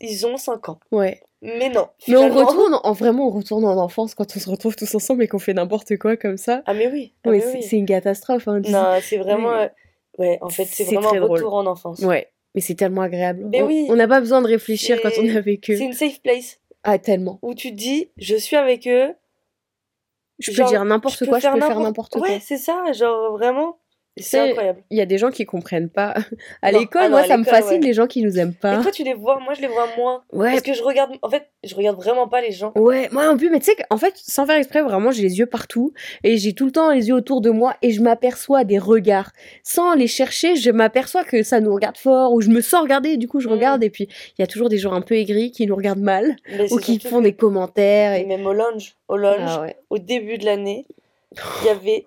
[0.00, 0.78] ils ont 5 ans.
[0.92, 1.20] Ouais.
[1.40, 1.88] Mais non.
[2.08, 4.92] Mais on finalement- retourne, en vraiment, on retourne en enfance quand on se retrouve tous
[4.94, 6.62] ensemble et qu'on fait n'importe quoi comme ça.
[6.66, 7.14] Ah, mais oui.
[7.24, 7.62] ah, mais c'est oui.
[7.62, 8.46] c'est une catastrophe.
[8.48, 9.52] Hein, Non, c'est vraiment.
[9.52, 9.68] Euh,
[10.18, 12.00] Ouais, en fait, c'est vraiment un retour en enfance.
[12.00, 12.28] Ouais.
[12.54, 13.44] Mais c'est tellement agréable.
[13.50, 13.88] Mais on oui.
[13.90, 15.76] n'a pas besoin de réfléchir quand on est avec eux.
[15.76, 17.38] C'est une safe place Ah, tellement.
[17.42, 19.14] où tu te dis, je suis avec eux.
[20.38, 22.28] Je peux dire n'importe quoi, je peux faire n'importe quoi.
[22.28, 23.77] Ouais, c'est ça, genre vraiment.
[24.20, 24.82] C'est incroyable.
[24.90, 26.14] Il y a des gens qui comprennent pas.
[26.62, 27.86] À l'école, Ah moi, à ça me fascine ouais.
[27.86, 28.82] les gens qui nous aiment Et pas.
[28.82, 30.22] toi, tu les vois, moi je les vois moins.
[30.32, 32.72] Ouais, Parce que je regarde, en fait, je regarde vraiment pas les gens.
[32.76, 35.38] Ouais, moi non plus, mais tu sais qu'en fait, sans faire exprès, vraiment, j'ai les
[35.38, 35.92] yeux partout
[36.24, 39.30] et j'ai tout le temps les yeux autour de moi et je m'aperçois des regards.
[39.62, 43.10] Sans les chercher, je m'aperçois que ça nous regarde fort ou je me sens regarder
[43.10, 43.52] et du coup je Mm.
[43.52, 46.00] regarde et puis il y a toujours des gens un peu aigris qui nous regardent
[46.00, 48.24] mal Mais ou qui font que- des commentaires et...
[48.24, 49.76] Même au lounge, au lounge, Ah ouais.
[49.90, 50.86] au début de l'année,
[51.62, 52.04] il y avait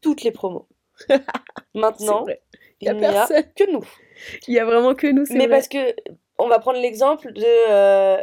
[0.00, 0.66] toutes les promos.
[1.74, 2.24] Maintenant,
[2.80, 3.44] il a n'y a personne.
[3.56, 3.84] que nous.
[4.48, 5.48] Il y a vraiment que nous, Mais vrai.
[5.48, 5.94] parce que,
[6.38, 8.16] on va prendre l'exemple de euh,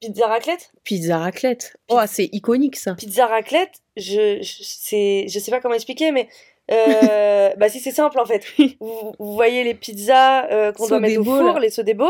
[0.00, 0.72] pizza raclette.
[0.84, 1.76] Pizza raclette.
[1.88, 2.94] Oh, c'est iconique ça.
[2.94, 6.28] Pizza raclette, je, je, je sais pas comment expliquer, mais
[6.70, 8.44] euh, bah si c'est simple en fait.
[8.80, 11.60] Vous, vous voyez les pizzas euh, qu'on doit mettre au four, là.
[11.60, 12.06] les sodebo,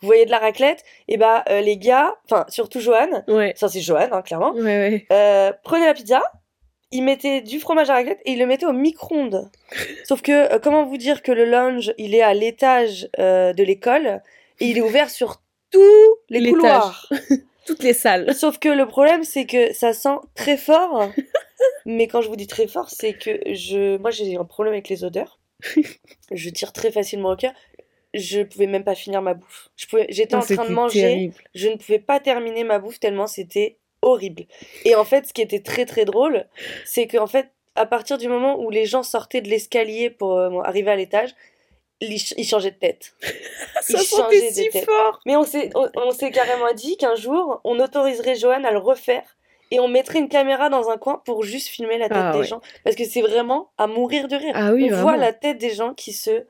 [0.00, 3.52] vous voyez de la raclette, et bah euh, les gars, enfin surtout Johan, Ouais.
[3.56, 5.52] ça c'est Johan hein, clairement, Ouais, ouais.
[5.64, 6.22] prenez la pizza,
[6.92, 9.50] il mettait du fromage à raclette et il le mettait au micro-ondes.
[10.04, 13.62] Sauf que, euh, comment vous dire que le lounge, il est à l'étage euh, de
[13.62, 14.22] l'école
[14.58, 16.58] et il est ouvert sur tous les L'étage.
[16.60, 17.08] couloirs.
[17.66, 18.34] Toutes les salles.
[18.34, 21.10] Sauf que le problème, c'est que ça sent très fort.
[21.86, 24.88] Mais quand je vous dis très fort, c'est que je, moi, j'ai un problème avec
[24.88, 25.38] les odeurs.
[26.32, 27.52] Je tire très facilement au cœur.
[28.14, 29.68] Je pouvais même pas finir ma bouffe.
[29.76, 31.00] Je pouvais, j'étais en train de c'était manger.
[31.00, 31.34] terrible.
[31.54, 34.44] Je ne pouvais pas terminer ma bouffe tellement c'était horrible.
[34.84, 36.46] Et en fait, ce qui était très très drôle,
[36.84, 40.60] c'est qu'en fait, à partir du moment où les gens sortaient de l'escalier pour euh,
[40.62, 41.34] arriver à l'étage,
[42.00, 43.12] ils, ch- ils changeaient de tête.
[43.82, 44.84] Ça Il sentait changeait de si tête.
[44.86, 45.20] fort.
[45.26, 48.78] Mais on s'est, on, on s'est carrément dit qu'un jour, on autoriserait Johan à le
[48.78, 49.36] refaire
[49.70, 52.38] et on mettrait une caméra dans un coin pour juste filmer la tête Ah des
[52.40, 52.46] ouais.
[52.46, 52.60] gens.
[52.84, 54.52] Parce que c'est vraiment à mourir de rire.
[54.54, 55.02] Ah oui, on vraiment.
[55.02, 56.44] voit la tête des gens qui se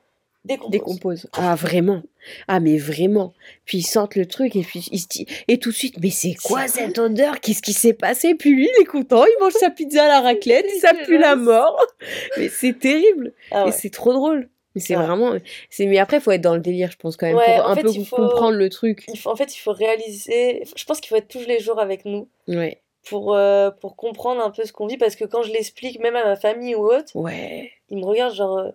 [0.45, 1.27] décompose.
[1.33, 2.01] Ah vraiment.
[2.47, 3.33] Ah mais vraiment.
[3.65, 6.09] Puis ils sentent le truc et puis ils se disent et tout de suite mais
[6.09, 7.39] c'est quoi cette odeur?
[7.39, 8.35] Qu'est-ce qui s'est passé?
[8.35, 11.35] Puis lui il est content, il mange sa pizza à la raclette, ça pue la
[11.35, 11.79] mort.
[12.37, 13.69] Mais c'est terrible Ah ouais.
[13.69, 14.49] et c'est trop drôle.
[14.73, 15.05] Mais c'est Ouais.
[15.05, 15.33] vraiment
[15.69, 17.75] c'est mais après faut être dans le délire je pense quand même Ouais, pour un
[17.75, 19.03] fait, peu faut- comprendre le truc.
[19.09, 20.63] Il faut- en fait, il faut réaliser.
[20.75, 22.81] Je pense qu'il faut être tous les jours avec nous Ouais.
[23.09, 24.97] pour, euh, pour comprendre un peu ce qu'on vit.
[24.97, 27.69] Parce que quand je l'explique, même à ma famille ou autre, Ouais.
[27.89, 28.69] ils me regardent genre, euh,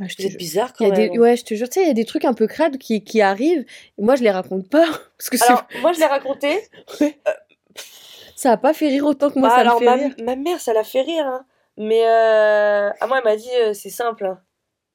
[0.00, 0.30] Ah, jure.
[0.38, 1.10] bizarre quand y a même.
[1.12, 1.18] des...
[1.18, 3.02] Ouais, je te jure, tu sais, il y a des trucs un peu crades qui,
[3.02, 3.64] qui arrivent.
[3.98, 4.86] Et moi, je les raconte pas.
[5.18, 6.58] Parce que c'est- Alors, moi, je l'ai raconté.
[8.36, 10.14] ça a pas fait rire autant que moi, Bah, ça alors, fait ma, rire.
[10.22, 11.26] ma mère, ça l'a fait rire.
[11.26, 11.44] hein.
[11.76, 14.26] Mais euh, à moi, elle m'a dit euh, c'est simple.
[14.26, 14.40] hein.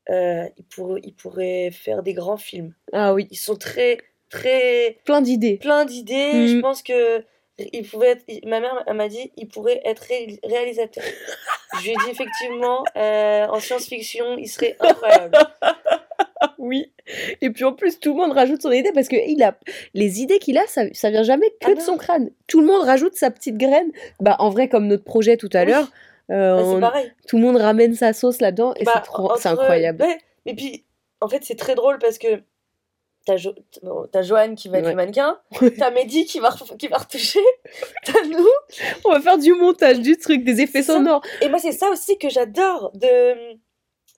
[0.10, 2.74] Euh, ils, pourraient, ils pourraient faire des grands films.
[2.92, 3.28] Ah oui.
[3.32, 3.98] Ils sont très.
[4.30, 5.58] très Plein d'idées.
[5.58, 6.48] plein d'idées.
[6.48, 6.62] Je Mhm.
[6.62, 7.24] pense que
[7.60, 11.04] il pouvait être, il- ma mère m'a dit il pourrait être ré- réalisateur.
[11.80, 15.38] Je lui ai dit effectivement euh, en science-fiction il serait incroyable.
[16.58, 16.92] Oui.
[17.42, 19.58] Et puis en plus, tout le monde rajoute son idée parce que il a
[19.94, 21.86] les idées qu'il a, ça, ça vient jamais que Ah de non.
[21.86, 22.30] son crâne.
[22.48, 23.92] Tout le monde rajoute sa petite graine.
[24.20, 25.68] Bah en vrai, comme notre projet tout à Oui.
[25.68, 25.88] l'heure,
[26.32, 27.12] euh, Bah, c'est on- pareil.
[27.28, 30.04] tout le monde ramène sa sauce là-dedans et Bah, c'est trop, c'est entre- incroyable.
[30.04, 30.86] ouais, et puis,
[31.22, 32.42] en fait, c'est très drôle parce que
[33.26, 33.54] t'as jo
[34.22, 34.92] Joanne qui va être Ouais.
[34.92, 35.40] le mannequin,
[35.78, 37.40] t'as Mehdi qui va, qui va retoucher,
[38.06, 38.48] t'as nous.
[39.06, 40.94] On va faire du montage, du truc, des effets ça.
[40.94, 41.22] sonores.
[41.42, 43.54] Et moi, c'est ça aussi que j'adore de,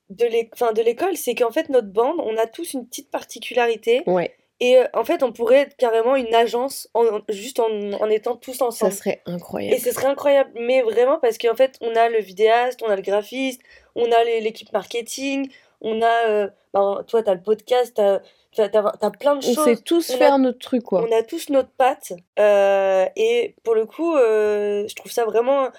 [0.09, 4.03] de l'école, c'est qu'en fait, notre bande, on a tous une petite particularité.
[4.07, 8.09] Ouais, Et euh, en fait, on pourrait être carrément une agence en, juste en, en
[8.09, 8.93] étant tous ça ensemble.
[8.93, 9.75] serait incroyable.
[9.75, 12.95] Et ce serait incroyable, mais vraiment parce qu'en fait, on a le vidéaste, on a
[12.95, 13.61] le graphiste,
[13.95, 15.49] on a l'équipe marketing,
[15.81, 16.29] on a.
[16.29, 18.19] euh, ben, toi, t'as le podcast, t'as
[18.55, 19.63] t'as- t'as plein de On choses.
[19.63, 21.05] sait tous on a- faire notre truc quoi.
[21.07, 22.13] On a tous notre patte.
[22.39, 25.69] euh, et pour le coup, euh, je trouve ça vraiment.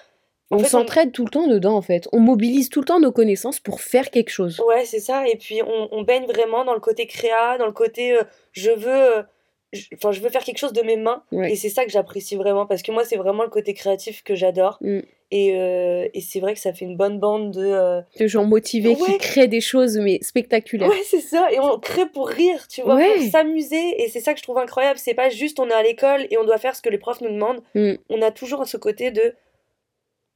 [0.51, 2.09] en On s'entraide tout le temps dedans en fait.
[2.12, 4.61] On mobilise tout le temps nos connaissances pour faire quelque chose.
[4.66, 5.27] Ouais, c'est ça.
[5.27, 8.22] Et puis, on, on baigne vraiment dans le côté créa, dans le côté euh,
[8.53, 9.24] je veux.
[9.72, 11.24] je- Enfin, je veux faire quelque chose de mes mains.
[11.33, 11.51] Ouais.
[11.53, 12.64] Et c'est ça que j'apprécie vraiment.
[12.66, 14.79] Parce que moi, c'est vraiment le côté créatif que j'adore.
[14.81, 15.01] Mm.
[15.33, 17.64] Et, euh, et c'est vrai que ça fait une bonne bande de.
[17.64, 20.89] euh, De gens motivés qui créent des choses mais spectaculaires.
[20.89, 21.51] Ouais, c'est ça.
[21.51, 23.14] Et on crée pour rire, tu vois, Ouais.
[23.16, 24.01] pour s'amuser.
[24.03, 24.99] Et c'est ça que je trouve incroyable.
[25.01, 27.20] C'est pas juste on est à l'école et on doit faire ce que les profs
[27.22, 27.61] nous demandent.
[27.74, 27.95] Mm.
[28.09, 29.35] On a toujours ce côté de.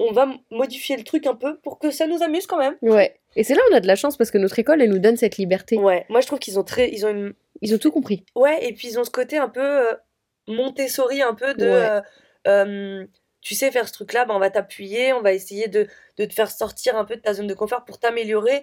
[0.00, 2.74] On va modifier le truc un peu pour que ça nous amuse quand même.
[2.82, 3.14] Ouais.
[3.36, 4.98] Et c'est là où on a de la chance parce que notre école, elle nous
[4.98, 5.76] donne cette liberté.
[5.76, 6.90] Ouais, moi je trouve qu'ils ont très.
[6.90, 7.34] Ils ont une.
[7.62, 8.24] Ils ont tout compris.
[8.34, 9.92] Ouais, et puis ils ont ce côté un peu euh,
[10.48, 11.64] Montessori, un peu de.
[11.68, 12.00] Ouais.
[12.48, 13.06] euh,
[13.40, 15.86] tu sais faire ce truc-là, ben on va t'appuyer, on va essayer de,
[16.18, 18.62] de te faire sortir un peu de ta zone de confort pour t'améliorer,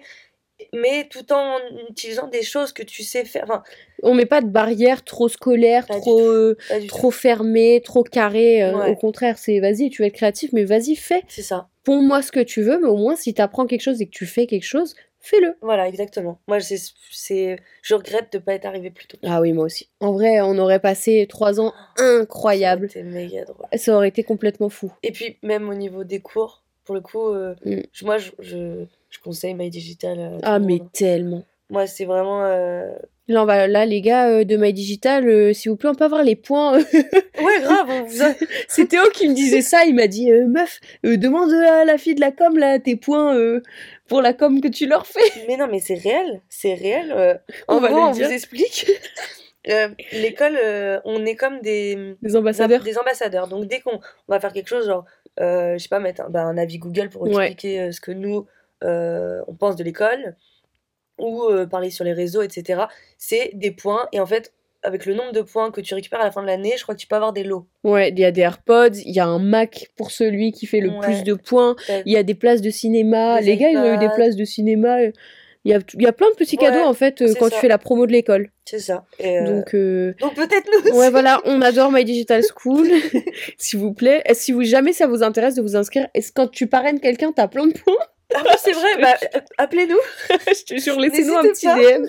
[0.72, 1.56] mais tout en
[1.88, 3.44] utilisant des choses que tu sais faire.
[3.44, 3.62] Enfin,
[4.02, 6.56] On met pas de barrière trop scolaire, Pas trop, euh,
[6.88, 8.62] trop fermée, trop carrée.
[8.62, 8.90] euh, Ouais.
[8.90, 11.22] Au contraire, c'est vas-y, tu veux être créatif, mais vas-y, fais.
[11.28, 11.68] C'est ça.
[11.84, 14.10] Ponds-moi ce que tu veux, mais au moins, si tu apprends quelque chose et que
[14.10, 14.94] tu fais quelque chose,
[15.28, 15.56] fais-le.
[15.62, 16.38] Voilà, exactement.
[16.48, 16.78] Moi, c'est,
[17.10, 19.18] c'est, je regrette de pas être arrivée plus tôt.
[19.24, 19.88] Ah oui, moi aussi.
[20.00, 22.88] En vrai, on aurait passé trois ans incroyables.
[22.88, 23.66] C'était méga drôle.
[23.76, 24.92] Ça aurait été complètement fou.
[25.02, 27.80] Et puis, même au niveau des cours, pour le coup, euh, Mm.
[28.02, 30.16] moi, je, je, je conseille My Digital.
[30.36, 31.44] tout Ah, mais tellement.
[31.70, 32.44] Moi, c'est vraiment.
[32.44, 32.90] euh,
[33.30, 35.94] Là, on va- là, les gars euh, de My Digital, euh, s'il vous plaît, on
[35.94, 36.78] peut avoir les points.
[37.38, 38.34] Ouais, grave, a-
[38.68, 39.84] C'est Théo qui me disait ça.
[39.84, 43.36] Il m'a dit, euh, meuf, demande à la fille de la com là tes points
[44.08, 45.20] pour la com que tu leur fais.
[45.46, 47.40] Mais non, mais c'est réel, c'est réel.
[47.68, 48.26] En On va gros, le on dire.
[48.26, 48.90] vous explique.
[50.12, 50.58] L'école,
[51.04, 52.82] on est comme des, Les ambassadeurs.
[52.82, 53.48] des ambassadeurs.
[53.48, 55.04] Donc, dès qu'on on va faire quelque chose, genre,
[55.38, 58.46] je sais pas, mettre un, bah, un avis Google pour expliquer ce que nous,
[58.82, 60.34] on pense de l'école,
[61.18, 62.82] ou euh, parler sur les réseaux, etc.,
[63.16, 64.06] c'est des points.
[64.12, 64.52] Et en fait,
[64.82, 66.94] avec le nombre de points que tu récupères à la fin de l'année, je crois
[66.94, 67.66] que tu peux avoir des lots.
[67.84, 70.80] Ouais, il y a des AirPods, il y a un Mac pour celui qui fait
[70.80, 70.98] le Ouais.
[71.00, 71.74] plus de points,
[72.06, 73.40] il y a des places de cinéma.
[73.40, 75.00] Des les gars, ils ont eu des places de cinéma.
[75.00, 75.10] euh,
[75.64, 77.46] Il y a, il y a plein de petits Ouais, cadeaux en fait euh, quand
[77.46, 77.50] ça.
[77.56, 78.50] tu fais la promo de l'école.
[78.64, 79.04] C'est ça.
[79.18, 81.10] Et, euh, Donc, euh, donc peut-être nous ouais, aussi.
[81.10, 82.86] voilà, on adore My Digital School.
[83.58, 86.68] S'il vous plaît, si vous jamais ça vous intéresse de vous inscrire, est-ce quand tu
[86.68, 87.94] parraines quelqu'un, t'as plein de points?
[88.34, 89.16] Ah oui, c'est vrai, bah,
[89.58, 89.98] appelez-nous.
[90.48, 92.06] Je te jure, laissez-nous un petit N'hésitez DM.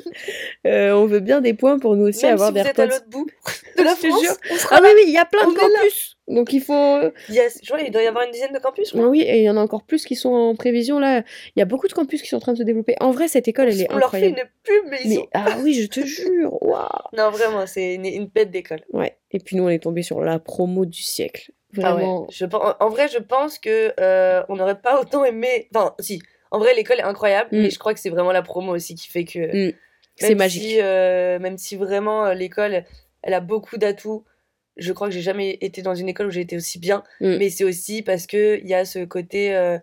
[0.67, 2.79] Euh, on veut bien des points pour nous aussi Même avoir si des vous êtes
[2.79, 3.25] à l'autre bout
[3.77, 4.21] de la Je te France.
[4.21, 4.35] jure.
[4.51, 6.17] on Ah oui, oui, il y a plein On de campus.
[6.29, 6.99] Donc il faut.
[7.29, 7.59] Yes.
[7.63, 8.91] Je vois, il doit y avoir une dizaine de campus.
[8.91, 9.07] crois.
[9.07, 11.23] Oui, et il y en a encore plus qui sont en prévision là.
[11.55, 12.95] Il y a beaucoup de campus qui sont en train de se développer.
[12.99, 15.27] En vrai, cette école, elle est on leur fait une pub, mais ils Mais sont...
[15.33, 16.57] ah oui, je te jure.
[16.63, 16.87] Waouh.
[17.17, 18.81] Non, vraiment, c'est une, une bête d'école.
[18.93, 19.17] Ouais.
[19.31, 21.51] Et puis nous, on est tombé sur la promo du siècle.
[21.77, 22.01] Ah ouais.
[22.01, 22.27] Vraiment.
[22.31, 25.67] Je, en vrai, je pense que euh, on n'aurait pas autant aimé...
[25.75, 26.21] Enfin, si.
[26.51, 27.61] En vrai, l'école est incroyable, Mm.
[27.61, 29.69] mais je crois que c'est vraiment la promo aussi qui fait que...
[29.69, 29.73] Mm.
[30.15, 30.63] C'est magique.
[30.63, 32.83] Si, euh, même si vraiment euh, l'école,
[33.21, 34.25] elle a beaucoup d'atouts.
[34.77, 37.37] Je crois que j'ai jamais été dans une école où j'ai été aussi bien, Mm.
[37.37, 39.55] mais c'est aussi parce que il y a ce côté...
[39.55, 39.77] euh,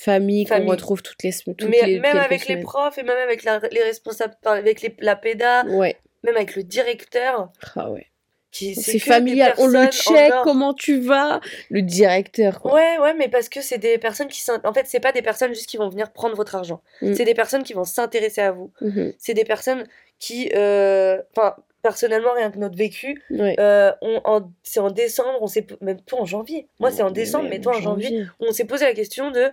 [0.00, 0.70] Famille qu'on Famille.
[0.70, 1.56] retrouve toutes les semaines.
[1.68, 5.16] mais les, même avec les profs et même avec la- les responsables, avec les, la
[5.16, 5.96] PEDA, Ouais.
[6.22, 8.06] même avec le directeur, Ah ouais.
[8.52, 9.54] C'est familial.
[9.58, 10.32] On le check.
[10.44, 11.40] Comment tu vas?
[11.68, 12.60] Le directeur.
[12.60, 12.74] Quoi.
[12.74, 15.52] Ouais, ouais, mais parce que c'est des personnes qui En fait, c'est pas des personnes
[15.52, 16.80] juste qui vont venir prendre votre argent.
[17.02, 17.14] Mm.
[17.14, 18.70] C'est des personnes qui vont s'intéresser à vous.
[18.80, 19.12] Mhm.
[19.18, 19.84] C'est des personnes
[20.20, 20.50] qui.
[20.54, 23.22] euh, Enfin, personnellement, rien que notre vécu,
[23.58, 25.66] euh, on, en- c'est en décembre, on s'est.
[25.80, 26.68] Même toi en janvier.
[26.80, 28.26] Moi, c'est en décembre, mais toi en janvier.
[28.40, 29.50] On s'est posé la question de.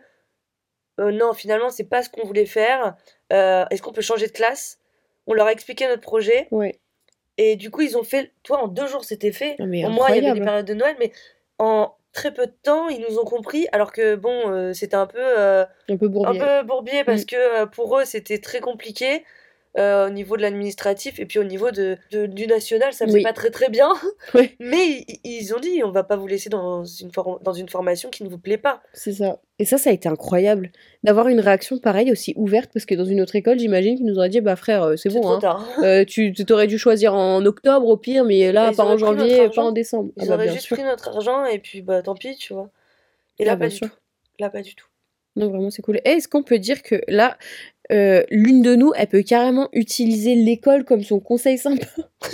[0.99, 2.95] euh, non, finalement, c'est pas ce qu'on voulait faire.
[3.33, 4.79] Euh, Est-ce qu'on peut changer de classe?
[5.27, 6.47] On leur a expliqué notre projet.
[7.37, 8.31] Et du coup, ils ont fait.
[8.43, 9.55] Toi, en deux jours, c'était fait.
[9.59, 11.11] Ah, mais Bon, moi, il y avait des périodes de Noël, mais
[11.59, 13.67] en très peu de temps, ils nous ont compris.
[13.73, 15.67] Alors que, bon, c'était un peu, Un
[15.97, 16.39] peu un bourbier.
[16.39, 17.25] peu bourbier parce Mm.
[17.25, 19.25] que pour eux, c'était très compliqué.
[19.77, 23.11] Euh, au niveau de l'administratif et puis au niveau de, de- du national, ça me
[23.11, 23.19] Oui.
[23.19, 23.89] fait pas très très bien.
[24.59, 27.11] Mais ils ont dit, on va pas vous laisser dans une,
[27.41, 28.81] dans une formation qui ne vous plaît pas.
[28.93, 29.39] C'est ça.
[29.59, 30.71] Et ça, ça a été incroyable
[31.03, 34.17] d'avoir une réaction pareille aussi ouverte parce que dans une autre école, j'imagine qu'ils nous
[34.17, 35.39] auraient dit bah frère, euh, c'est bon, trop hein.
[35.39, 35.65] tard.
[35.83, 39.49] Euh, tu t'aurais dû choisir en octobre au pire, mais là, Bah, pas en janvier,
[39.49, 40.11] pas en décembre.
[40.17, 40.75] Ah Ils bah, auraient juste sûr.
[40.77, 42.69] pris notre argent et puis bah tant pis, tu vois.
[43.39, 43.87] Et là, Ah, pas du sûr.
[43.89, 43.93] tout.
[44.39, 44.87] Là, pas du tout.
[45.35, 45.99] Non, vraiment, c'est cool.
[46.05, 47.37] Est-ce qu'on peut dire que là,
[47.91, 51.85] euh, l'une de nous, elle peut carrément utiliser l'école comme son conseil sympa?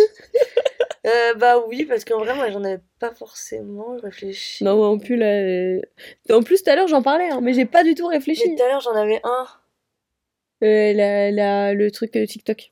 [1.03, 4.63] Euh, bah oui, parce qu'en vrai, moi, j'en avais pas forcément réfléchi.
[4.63, 5.25] Non, en plus, là.
[5.33, 5.81] euh,
[6.29, 8.55] En plus, tout à l'heure, j'en parlais, hein, mais j'ai pas du tout Mais réfléchi.
[8.55, 9.47] tout à l'heure, j'en avais un.
[10.63, 12.71] Euh, la, la- le truc euh, TikTok.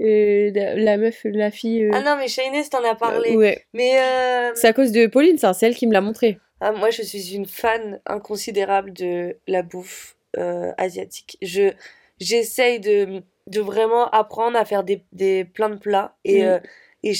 [0.00, 1.84] Euh, la, la meuf, la fille.
[1.84, 3.36] euh, Ah non, mais Shayness t'en a parlé.
[3.36, 3.66] ouais.
[3.74, 6.38] Mais euh, C'est à cause de Pauline, ça, c'est elle qui me l'a montré.
[6.60, 11.38] Ah, moi, je suis une fan inconsidérable de la bouffe euh, asiatique.
[11.42, 11.72] Je
[12.20, 16.14] j'essaye de, de vraiment apprendre à faire des, des plein de plats.
[16.24, 16.46] Et, Mm.
[16.46, 16.58] euh,
[17.02, 17.12] et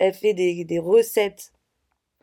[0.00, 1.52] elle fait des, des recettes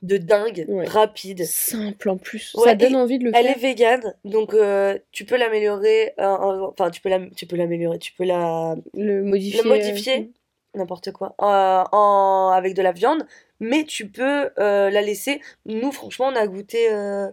[0.03, 0.85] de dingue, Ouais.
[0.85, 1.45] rapides.
[1.45, 2.53] Simple en plus.
[2.55, 3.55] Ouais, ça donne envie de le Elle faire.
[3.55, 6.13] est végane, donc euh, tu peux l'améliorer.
[6.19, 9.63] en- enfin, tu peux la- tu peux l'améliorer, tu peux la Le modifier.
[9.63, 10.31] le modifier,
[10.75, 13.25] n'importe quoi, en, avec de la viande,
[13.59, 15.41] mais tu peux euh, la laisser.
[15.65, 16.91] Nous, franchement, on a goûté.
[16.91, 17.29] euh,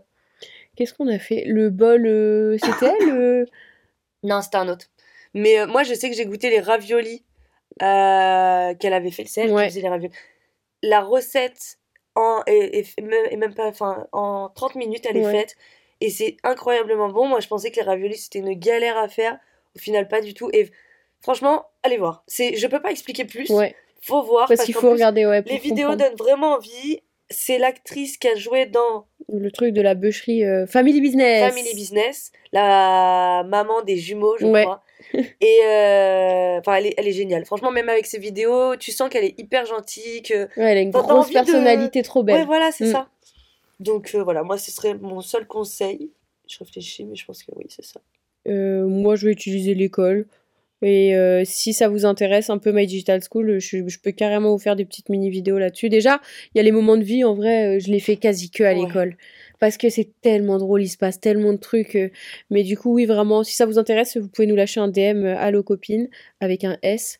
[0.76, 1.44] Qu'est-ce qu'on a fait?
[1.46, 3.46] Le bol, euh, c'était elle
[4.22, 4.86] Non, c'était un autre.
[5.34, 7.24] Mais moi, je sais que j'ai goûté les raviolis
[7.80, 9.24] qu'elle avait fait.
[9.26, 9.64] C'est elle Ouais.
[9.64, 10.14] qui faisait les raviolis.
[10.82, 11.78] La recette
[12.14, 15.56] en, même- pas, enfin, en 30 minutes, elle est faite.
[16.00, 17.26] Et c'est incroyablement bon.
[17.26, 19.38] Moi, je pensais que les raviolis, c'était une galère à faire.
[19.76, 20.50] Au final, pas du tout.
[20.52, 20.70] Et
[21.20, 22.22] franchement, allez voir.
[22.26, 23.50] C'est, je peux pas expliquer plus.
[23.50, 24.46] Ouais, Faut voir.
[24.48, 25.42] parce parce qu'il faut plus, regarder, ouais.
[25.46, 26.10] Les vidéos comprendre.
[26.10, 27.00] donnent vraiment envie.
[27.30, 31.48] C'est l'actrice qui a joué dans Le truc de la bûcherie euh, Family Business.
[31.54, 34.62] Family Business, la maman des jumeaux, je Ouais.
[34.64, 34.82] crois.
[35.40, 37.44] Et euh, enfin, elle est, elle est géniale.
[37.46, 40.22] Franchement, même avec ses vidéos, tu sens qu'elle est hyper gentille.
[40.22, 40.44] Que...
[40.58, 42.40] Ouais, elle a une grosse de- personnalité trop belle.
[42.40, 42.92] Ouais, voilà, c'est Mm.
[42.92, 43.08] ça.
[43.80, 46.10] Donc euh, voilà, moi, ce serait mon seul conseil.
[46.46, 48.00] Je réfléchis, mais je pense que oui, c'est ça.
[48.48, 50.26] Euh, moi, je vais utiliser l'école.
[50.82, 54.52] Et euh, si ça vous intéresse un peu My Digital School, je, je peux carrément
[54.52, 55.88] vous faire des petites mini-vidéos là-dessus.
[55.88, 56.20] Déjà,
[56.54, 58.64] il y a les moments de vie, en vrai, euh, je les fais quasi que
[58.64, 58.86] à Ouais.
[58.86, 59.16] l'école.
[59.60, 61.96] Parce que c'est tellement drôle, il se passe tellement de trucs.
[61.96, 62.10] euh,
[62.50, 65.24] mais du coup, oui, vraiment, si ça vous intéresse, vous pouvez nous lâcher un DM
[65.24, 66.08] Allo Copine
[66.40, 67.18] avec un S.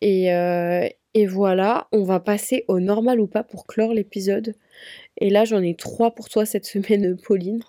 [0.00, 4.54] Et, euh, et voilà, on va passer au normal ou pas pour clore l'épisode.
[5.18, 7.60] Et là, j'en ai trois pour toi cette semaine, Pauline.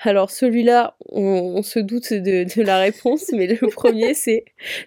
[0.00, 1.22] Alors, celui-là, on,
[1.56, 4.44] on se doute de, de la réponse, mais le premier, c'est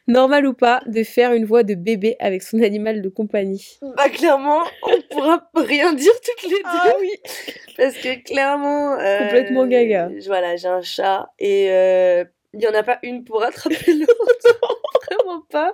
[0.08, 3.80] normal ou pas de faire une voix de bébé avec son animal de compagnie?
[3.96, 6.62] Bah, clairement, on pourra rien dire toutes les deux.
[6.66, 7.12] Ah oui
[7.78, 8.94] Parce que clairement.
[9.00, 10.10] euh, Complètement gaga.
[10.28, 14.60] Voilà, j'ai un chat et euh, il y en a pas une pour attraper l'autre.
[15.10, 15.74] Vraiment pas.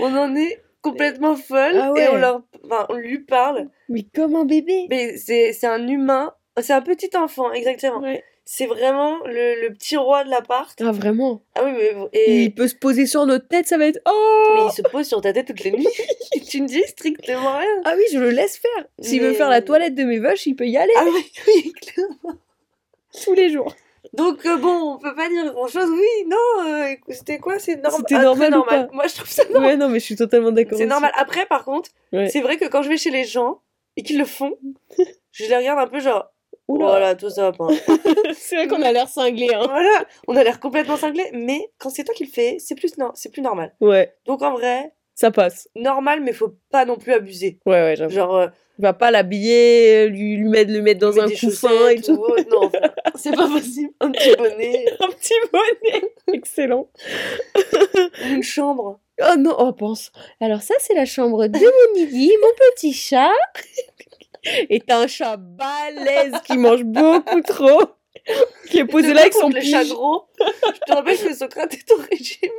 [0.00, 0.60] On en est
[0.90, 2.04] complètement folle Ah ouais.
[2.04, 3.68] et on, leur, enfin, on lui parle.
[3.88, 8.00] Mais comme un bébé Mais c'est c'est un humain, c'est un petit enfant, exactement.
[8.00, 8.22] Ouais.
[8.46, 10.78] C'est vraiment le, le petit roi de l'appart.
[10.84, 11.94] Ah, vraiment Ah oui, mais.
[12.12, 14.00] Et, Il peut se poser sur notre tête, ça va être...
[14.04, 14.12] mais
[14.60, 15.88] Oh il se pose sur ta tête toutes les nuits.
[16.50, 17.80] tu ne dis strictement rien.
[17.86, 20.44] Ah oui, je le laisse faire S'il veut Mais- faire la toilette de mes vaches,
[20.46, 22.38] il peut y aller Ah oui, oui, clairement.
[23.24, 23.74] tous les jours.
[24.12, 25.88] Donc euh, bon, on peut pas dire grand chose.
[25.90, 28.88] Oui, non, euh, c'était quoi C'est norm- C'était ah, normal normal.
[28.92, 29.70] Moi, je trouve ça normal.
[29.70, 30.78] Ouais, non, mais je suis totalement d'accord.
[30.78, 31.10] C'est normal.
[31.16, 32.28] Après, par contre, Ouais.
[32.28, 33.60] c'est vrai que quand je vais chez les gens
[33.96, 34.56] et qu'ils le font,
[35.32, 36.30] je les regarde un peu genre,
[36.68, 36.86] Oula.
[36.86, 37.52] voilà, tout ça.
[38.34, 39.62] C'est vrai qu'on a l'air cinglé, hein.
[39.68, 42.96] voilà, on a l'air complètement cinglé, mais quand c'est toi qui le fais, c'est plus,
[42.98, 43.74] non, c'est plus normal.
[43.80, 45.68] Ouais, Donc en vrai, ça passe.
[45.76, 47.58] normal, mais faut pas non plus abuser.
[47.66, 48.14] Ouais, ouais, j'avoue.
[48.14, 48.46] Genre, euh,
[48.78, 52.24] va pas l'habiller, lui, lui mettre, le mettre dans un coussin et tout.
[52.50, 52.70] Non,
[53.14, 53.90] c'est pas possible.
[54.00, 56.12] Un petit bonnet, Un petit bonnet.
[56.32, 56.88] Excellent.
[58.24, 59.00] une chambre.
[59.22, 60.10] Oh non, oh pense.
[60.40, 63.30] Alors ça, c'est la chambre de mon Iggy, mon petit chat.
[64.68, 67.82] Et t'as un chat balèze qui mange beaucoup trop.
[68.70, 69.90] Qui est posé là avec son chats pige.
[69.90, 70.24] gros.
[70.40, 72.50] Je te rappelle que Socrate est au régime.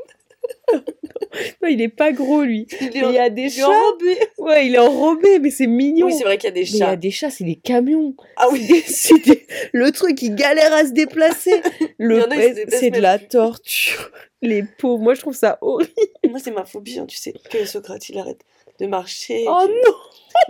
[1.62, 2.66] Non, il est pas gros, lui.
[2.82, 3.68] Il est, il y a des il chats.
[3.70, 4.18] enrobé.
[4.38, 6.08] Ouais, il est enrobé, mais c'est mignon.
[6.08, 6.96] Oui, c'est vrai qu'il y a des Mais il y a chats.
[6.96, 8.16] des chats, c'est des camions.
[8.38, 11.54] Ah oui, C'est des- Le truc, il galère à se déplacer.
[12.00, 12.22] Le
[12.70, 14.12] c'est de la torture.
[14.42, 15.92] Les pauvres, moi je trouve ça horrible.
[16.30, 18.42] moi c'est ma phobie, hein, tu sais, que Socrate il arrête
[18.80, 19.46] de marcher.
[19.48, 19.96] Oh que- non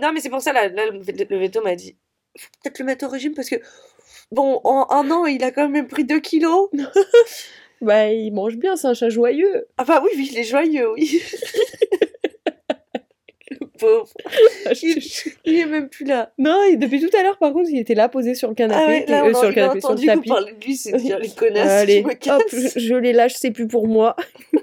[0.08, 1.96] Non, mais c'est pour ça, là, là, le veto m'a dit,
[2.38, 3.56] faut peut-être le mettre au régime parce que,
[4.32, 6.68] bon, en un an, il a quand même pris 2 kilos.
[7.80, 9.66] Bah, il mange bien, c'est un chat joyeux.
[9.76, 11.20] Ah bah oui, oui, il est joyeux, oui.
[13.50, 14.08] le pauvre.
[14.82, 14.98] Il,
[15.44, 16.32] il est même plus là.
[16.38, 18.82] Non, et depuis tout à l'heure, par contre, il était là posé sur le canapé.
[18.82, 20.28] Ah ouais, là, euh, on sur le canapé, sur le entendu tapis.
[20.28, 22.78] parlait de lui, c'est dire les connasses Allez, qui me cassent.
[22.78, 24.16] je les lâche, c'est plus pour moi.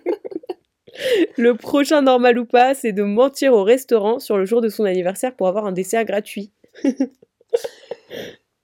[1.37, 4.85] Le prochain normal ou pas, c'est de mentir au restaurant sur le jour de son
[4.85, 6.51] anniversaire pour avoir un dessert gratuit.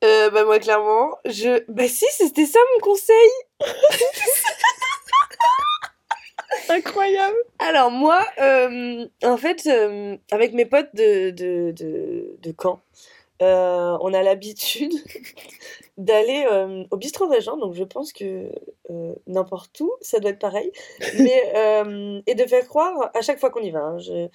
[0.02, 1.62] Euh, bah moi clairement, je...
[1.68, 3.30] Bah si, c'était ça mon conseil
[6.70, 12.80] Incroyable Alors moi, euh, en fait, euh, avec mes potes de, de, de, de Caen,
[13.42, 14.94] euh, on a l'habitude
[15.98, 16.46] d'aller
[16.92, 18.50] au bistrot régent, donc je pense que
[19.28, 20.72] n'importe où, ça doit être pareil,
[21.20, 24.28] mais, et de faire croire, à chaque fois qu'on y va, hein, je-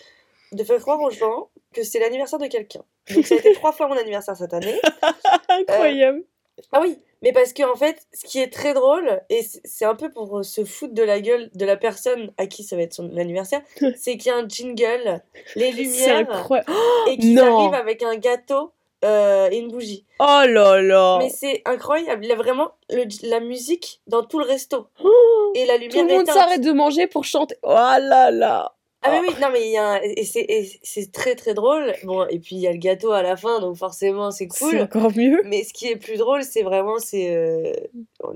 [0.53, 2.83] de faire croire aux gens que c'est l'anniversaire de quelqu'un.
[3.13, 4.79] Donc ça a été trois fois mon anniversaire cette année.
[5.49, 6.23] Incroyable
[6.71, 9.97] Ah oui, mais parce que en fait, ce qui est très drôle, et c'est un
[9.97, 12.83] peu pour euh, se foutre de la gueule de la personne à qui ça va
[12.83, 13.63] être son anniversaire,
[13.97, 15.23] c'est qu'il y a un jingle,
[15.57, 16.71] les lumières, incroyable
[17.09, 17.59] et qu'ils non.
[17.59, 18.71] arrivent avec un gâteau
[19.05, 20.07] euh, et une bougie.
[20.21, 24.39] Oh là là Mais c'est incroyable, il y a vraiment le- la musique dans tout
[24.39, 24.87] le resto.
[25.03, 27.57] Oh, Et la Tout lumière le monde s'arrête de manger pour chanter.
[27.63, 28.75] Oh là là
[29.07, 31.93] Ah mais oui, non mais il y a un- et c'est c'est très très drôle.
[32.05, 34.71] Bon, et puis il y a le gâteau à la fin, donc forcément c'est C'est
[34.71, 34.81] cool.
[34.81, 35.41] encore mieux.
[35.45, 37.35] Mais ce qui est plus drôle, c'est vraiment, c'est...
[37.37, 37.73] euh,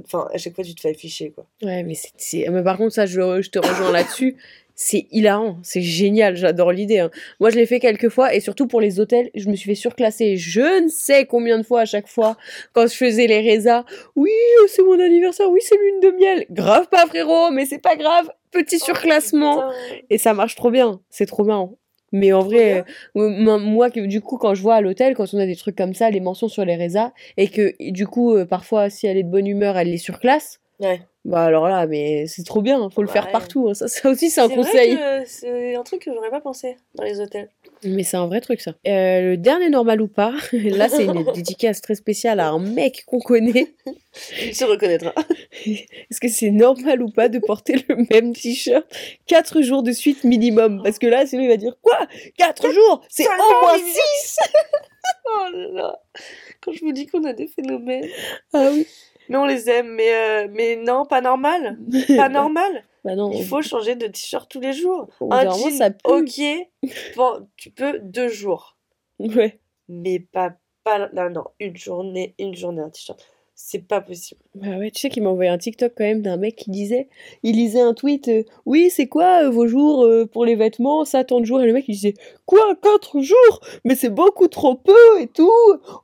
[0.04, 1.46] Enfin, à chaque fois, tu te fais afficher, quoi.
[1.62, 4.36] Ouais, mais c'est, c'est- mais par contre, ça, je, je te rejoins là-dessus.
[4.80, 7.00] C'est hilarant, c'est génial, j'adore l'idée.
[7.00, 7.10] hein.
[7.40, 9.74] Moi, je l'ai fait quelques fois et surtout pour les hôtels, je me suis fait
[9.74, 12.36] surclasser je ne sais combien de fois à chaque fois
[12.72, 13.84] quand je faisais les résas.
[14.14, 14.30] Oui,
[14.68, 16.46] c'est mon anniversaire, oui, c'est lune de miel.
[16.52, 18.30] Grave pas, frérot, mais c'est pas grave.
[18.52, 19.56] Petit surclassement.
[19.56, 20.00] Putain.
[20.10, 21.74] Et ça marche trop bien, c'est trop marrant.
[22.12, 22.84] Mais en vrai,
[23.16, 25.92] euh, moi, du coup, quand je vois à l'hôtel, quand on a des trucs comme
[25.92, 29.24] ça, les mentions sur les résas, et que du coup, euh, parfois, si elle est
[29.24, 31.00] de bonne humeur, elle les surclasse, Ouais.
[31.28, 33.32] Bah alors là, mais c'est trop bien, faut le faire Ouais.
[33.32, 33.68] partout.
[33.68, 33.74] hein.
[33.74, 34.98] Ça, ça aussi, c'est un conseil.
[35.26, 37.50] C'est un truc que j'aurais pas pensé dans les hôtels.
[37.84, 38.72] Mais c'est un vrai truc, ça.
[38.88, 43.04] Euh, le dernier normal ou pas, là, c'est une dédicace très spéciale à un mec
[43.06, 43.74] qu'on connaît.
[44.42, 45.14] Il se reconnaîtra.
[45.66, 48.84] Est-ce que c'est normal ou pas de porter le même t-shirt
[49.26, 50.80] 4 jours de suite minimum?
[50.82, 51.98] Parce que là, sinon, il va dire Quoi?
[52.36, 53.02] 4 jours?
[53.08, 53.30] C'est au
[53.62, 53.92] moins minimum.
[53.94, 54.38] 6
[55.26, 56.00] Oh là là.
[56.60, 58.08] Quand je vous dis qu'on a des phénomènes.
[58.52, 58.86] Ah oui.
[59.28, 61.78] Mais on les aime, mais, euh, mais non, pas normal.
[62.16, 62.84] Pas normal.
[63.04, 65.08] Bah non, Il faut changer de t-shirt tous les jours.
[65.30, 65.98] Un jean, ça pue.
[66.04, 66.40] ok,
[67.16, 68.76] bon, tu peux deux jours.
[69.18, 69.58] Ouais.
[69.88, 70.54] Mais pas,
[70.84, 73.24] pas, non, non, une journée, une journée, un t-shirt.
[73.60, 74.40] C'est pas possible.
[74.54, 77.08] Bah ouais, tu sais qu'il m'a envoyé un TikTok quand même d'un mec qui disait,
[77.42, 81.04] il lisait un tweet, euh, oui, c'est quoi euh, vos jours euh, pour les vêtements,
[81.04, 82.14] ça tant de jours, et le mec il disait,
[82.46, 83.60] quoi, 4 jours?
[83.84, 85.50] Mais c'est beaucoup trop peu et tout,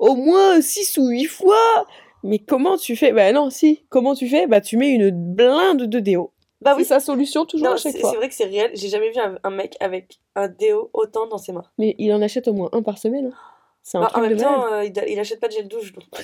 [0.01, 1.87] au moins 6 ou 8 fois
[2.25, 3.13] Mais comment tu fais?
[3.13, 4.47] Bah non, si, comment tu fais?
[4.49, 6.33] Bah tu mets une blinde de déo.
[6.61, 8.13] Bah C'est oui, sa solution toujours non, à c'est chaque c'est fois.
[8.15, 8.71] vrai que c'est réel.
[8.75, 11.65] J'ai jamais vu un, un mec avec un déo autant dans ses mains.
[11.79, 13.27] Mais il en achète au moins un par semaine.
[13.27, 13.37] hein.
[13.83, 14.61] C'est un Bah, en truc de même malade.
[14.61, 15.93] temps, euh, il, il achète pas de gel douche.
[15.93, 16.05] donc.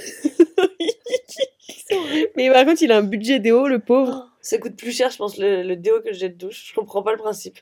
[2.37, 4.25] Mais par contre, il a un budget déo, le pauvre.
[4.27, 6.69] Oh, ça coûte plus cher, je pense, le, le déo que le gel douche.
[6.71, 7.59] Je comprends pas le principe.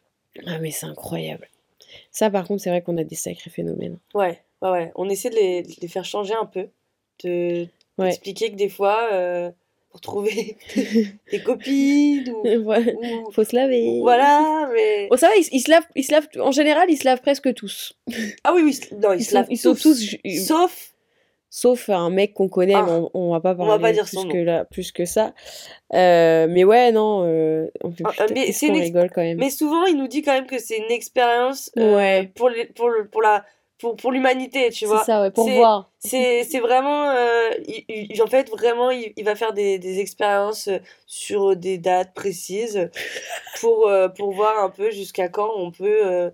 [0.47, 1.49] Ah mais c'est incroyable.
[2.13, 3.99] Ça par contre, c'est vrai qu'on a des sacrés phénomènes.
[4.15, 4.93] Ouais, ouais, ouais.
[4.95, 6.69] On essaie de les, de les faire changer un peu.
[7.25, 7.67] De
[7.99, 8.09] Ouais.
[8.11, 9.51] expliquer que des fois, euh,
[9.91, 10.57] pour trouver
[11.33, 12.93] des copines ou, Voilà.
[12.93, 14.01] ou- Faut se laver.
[14.03, 16.97] voilà, mais Bon, ça va, ils, ils se lavent, ils se lavent, en général, ils
[16.99, 17.95] se lavent presque tous.
[18.45, 19.83] ah oui, oui, non, ils, Ils se sont, lavent ils sont tous.
[19.83, 20.93] tous, ju- Sauf,
[21.51, 22.83] sauf un mec qu'on connaît, Ah.
[22.87, 25.05] mais on, on va pas On parler va pas dire plus que là, plus que
[25.07, 25.33] ça.
[25.95, 29.39] Euh, mais ouais, non, euh, on peut Ah, putain, mais ex- rigole quand même.
[29.39, 32.31] mais souvent il nous dit quand même que c'est une expérience euh, Ouais.
[32.35, 33.45] pour les, pour le, pour la,
[33.79, 35.01] pour, pour l'humanité, tu vois.
[35.01, 35.91] C'est ça, ouais, pour voir.
[35.99, 37.11] C'est vraiment.
[37.11, 41.57] euh, il, il- en fait, vraiment, il, il va faire des, des expériences euh, sur
[41.57, 42.91] des dates précises
[43.61, 46.07] pour, euh, pour voir un peu jusqu'à quand on peut.
[46.07, 46.31] euh,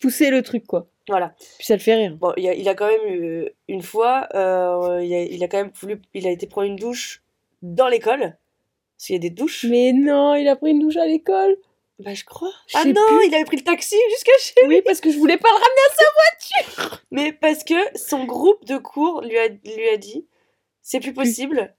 [0.00, 0.86] Pousser le truc, quoi.
[1.08, 1.34] voilà.
[1.58, 2.16] Puis ça le fait rire.
[2.18, 5.48] Bon, il a, il a quand même eu une fois, euh, il, a, il a
[5.48, 6.00] quand même voulu.
[6.14, 7.22] Il a été prendre une douche
[7.62, 8.20] dans l'école.
[8.96, 9.66] Parce qu'il y a des douches.
[9.68, 11.56] Mais non, il a pris une douche à l'école.
[12.04, 12.52] Bah, je crois.
[12.66, 13.26] Je Ah non, plus.
[13.28, 16.98] il avait pris le taxi jusqu'à chez Oui, parce que je voulais pas le ramener.
[17.10, 20.26] Mais parce que son groupe de cours lui a, lui a dit
[20.82, 21.74] c'est plus possible,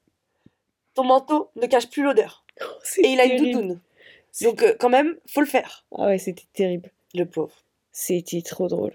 [0.93, 2.45] ton manteau ne cache plus l'odeur.
[2.84, 3.51] C'est Et il a une terrible.
[3.61, 3.80] doudoune.
[4.41, 5.86] Donc, euh, quand même, faut le faire.
[5.97, 6.91] Ah ouais, c'était terrible.
[7.13, 7.53] Le pauvre.
[7.91, 8.93] C'était trop drôle.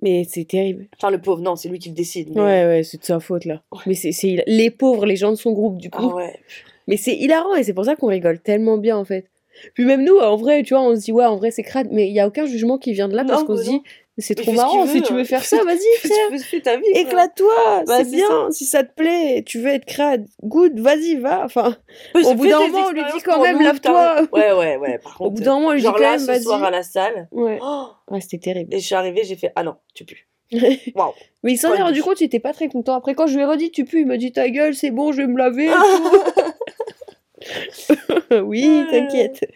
[0.00, 0.86] Mais c'est terrible.
[0.96, 2.30] Enfin, le pauvre, non, c'est lui qui le décide.
[2.34, 3.62] mais- Ouais, ouais, c'est de sa faute là.
[3.72, 3.80] Ouais.
[3.86, 6.12] Mais c'est les pauvres, les gens de son groupe du Ah coup.
[6.12, 6.38] ouais.
[6.86, 9.28] Mais c'est hilarant et c'est pour ça qu'on rigole tellement bien en fait.
[9.74, 11.88] Puis même nous, en vrai, tu vois, on se dit ouais, en vrai c'est crade,
[11.90, 13.82] mais il y a aucun jugement qui vient de là parce qu'on se dit
[14.20, 16.72] c'est trop marrant qu'il si veut, tu veux faire ça, vas-y frère.
[16.94, 21.44] Éclate-toi, Bah, c'est bien, si ça te plaît, tu veux être crade, good, vas-y, va.
[21.44, 21.76] Enfin,
[22.14, 24.22] au bout d'un moment, on lui dit quand même, lave-toi.
[24.32, 24.98] Ouais, ouais, ouais.
[24.98, 26.72] Par au contre, bout d'un moment, on lui dit quand même, ce soir à vas-y.
[26.72, 27.60] la salle, Ouais,
[28.10, 28.74] ouais c'était terrible.
[28.74, 30.18] et je suis arrivée, j'ai fait ah non, tu pues.
[30.94, 31.12] Waouh.
[31.44, 32.94] Mais il s'en est rendu compte, il était pas très content.
[32.94, 35.12] Après, quand je lui ai redit, tu pues, il m'a dit ta gueule, c'est bon,
[35.12, 35.68] je vais me laver.
[38.42, 39.50] oui, t'inquiète.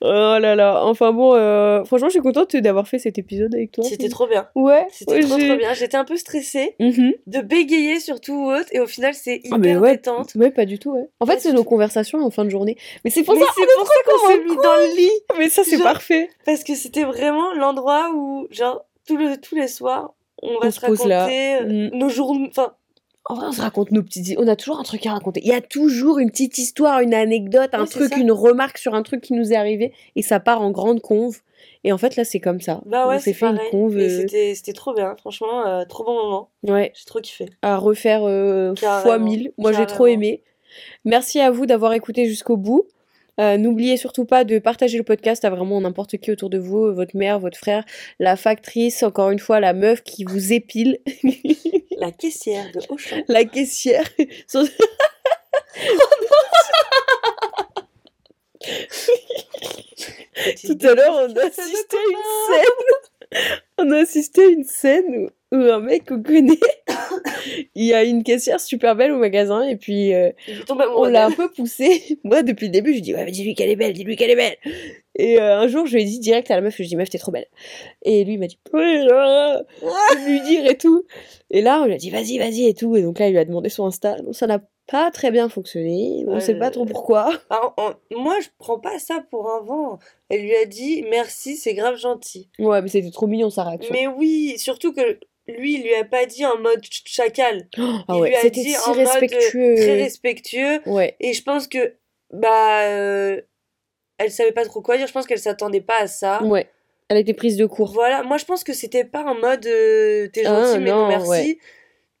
[0.00, 0.06] Oh
[0.38, 0.84] là là.
[0.84, 3.84] Enfin bon, euh, franchement, je suis contente d'avoir fait cet épisode avec toi.
[3.84, 4.48] C'était trop bien.
[4.54, 4.86] Ouais.
[4.90, 5.72] C'était ouais, trop trop bien.
[5.72, 7.14] J'étais un peu stressée Mhm.
[7.26, 10.34] de bégayer surtout ou autre et au final c'est hyper Ah, mais ouais, détente.
[10.34, 11.08] ouais, pas du tout, ouais.
[11.20, 12.76] En fait, c'est nos conversations en fin de journée.
[13.04, 15.48] Mais c'est pour Mais ça, c'est pour ça qu'on s'est mis dans le lit mais
[15.48, 16.28] ça, c'est parfait.
[16.44, 20.12] parce que c'était vraiment l'endroit où genre tous le, tous les soirs
[20.42, 21.20] on va On se se pose là.
[21.20, 21.90] raconter euh, Mm.
[21.96, 22.48] nos journées.
[22.50, 22.74] Enfin,
[23.26, 24.36] En vrai, on se raconte nos petites...
[24.38, 25.40] On a toujours un truc à raconter.
[25.42, 29.02] Il y a toujours une petite histoire, une anecdote, un truc, une remarque sur un
[29.02, 29.92] truc qui nous est arrivé.
[30.14, 31.38] Et ça part en grande conve.
[31.84, 32.82] Et en fait, là, c'est comme ça.
[32.84, 35.16] bah ouais, on s'est c'est fait une conve euh, c'était c'était trop bien.
[35.16, 36.50] Franchement, euh, trop bon moment.
[36.64, 37.46] ouais, J'ai trop kiffé.
[37.62, 39.52] à refaire euh, fois 1000.
[39.58, 40.42] Moi, j'ai trop aimé.
[41.04, 42.86] Merci à vous d'avoir écouté jusqu'au bout.
[43.40, 46.92] Euh, N'oubliez surtout pas de partager le podcast à vraiment n'importe qui autour de vous,
[46.94, 47.84] votre mère, votre frère,
[48.20, 50.98] la factrice, encore une fois, la meuf qui vous épile,
[51.98, 53.16] La caissière de Auchan.
[53.28, 54.04] la caissière.
[54.48, 54.64] Sur-
[60.64, 63.42] Tout à l'heure, on a assisté à une scène.
[63.78, 66.58] On a assisté à une scène où un mec qu'on connaît,
[67.74, 70.30] il y a une caissière super belle au magasin et puis euh,
[70.96, 72.18] on l'a un peu poussée.
[72.24, 74.30] Moi, depuis le début, je lui dis ouais, mais dis-lui qu'elle est belle, dis-lui qu'elle
[74.30, 74.56] est belle.
[75.16, 76.88] Et euh, un jour, je lui ai dit direct à la meuf, je lui ai
[76.88, 77.46] dit meuf, t'es trop belle.
[78.02, 78.80] Et lui, il m'a dit oui,
[79.10, 81.04] euh, je lui dire et tout.
[81.50, 82.96] Et là, on lui a dit vas-y, vas-y et tout.
[82.96, 84.16] Et donc là, il lui a demandé son Insta.
[84.20, 86.24] Donc ça n'a pas très bien fonctionné.
[86.26, 87.30] On sait pas trop pourquoi.
[87.50, 89.98] Alors, en- moi, je prends pas ça pour un vent.
[90.28, 92.50] Elle lui a dit merci, c'est grave gentil.
[92.58, 93.94] Ouais, mais c'était trop mignon sa réaction.
[93.94, 97.68] Mais oui, surtout que lui, il lui a pas dit en mode ch- chacal.
[97.76, 99.06] Ah il ouais, lui a dit si en mode,
[99.56, 99.76] euh.
[99.76, 100.80] Très respectueux.
[100.86, 101.16] Ouais.
[101.20, 101.94] Et je pense que,
[102.32, 103.40] bah, euh,
[104.18, 105.06] elle savait pas trop quoi dire.
[105.06, 106.42] Je pense qu'elle s'attendait pas à ça.
[106.42, 106.68] Ouais.
[107.08, 107.92] Elle a été prise de court.
[107.92, 111.02] Voilà, moi je pense que c'était pas en mode euh, t'es gentil, Ah, mais non
[111.02, 111.28] non, merci.
[111.28, 111.58] ouais.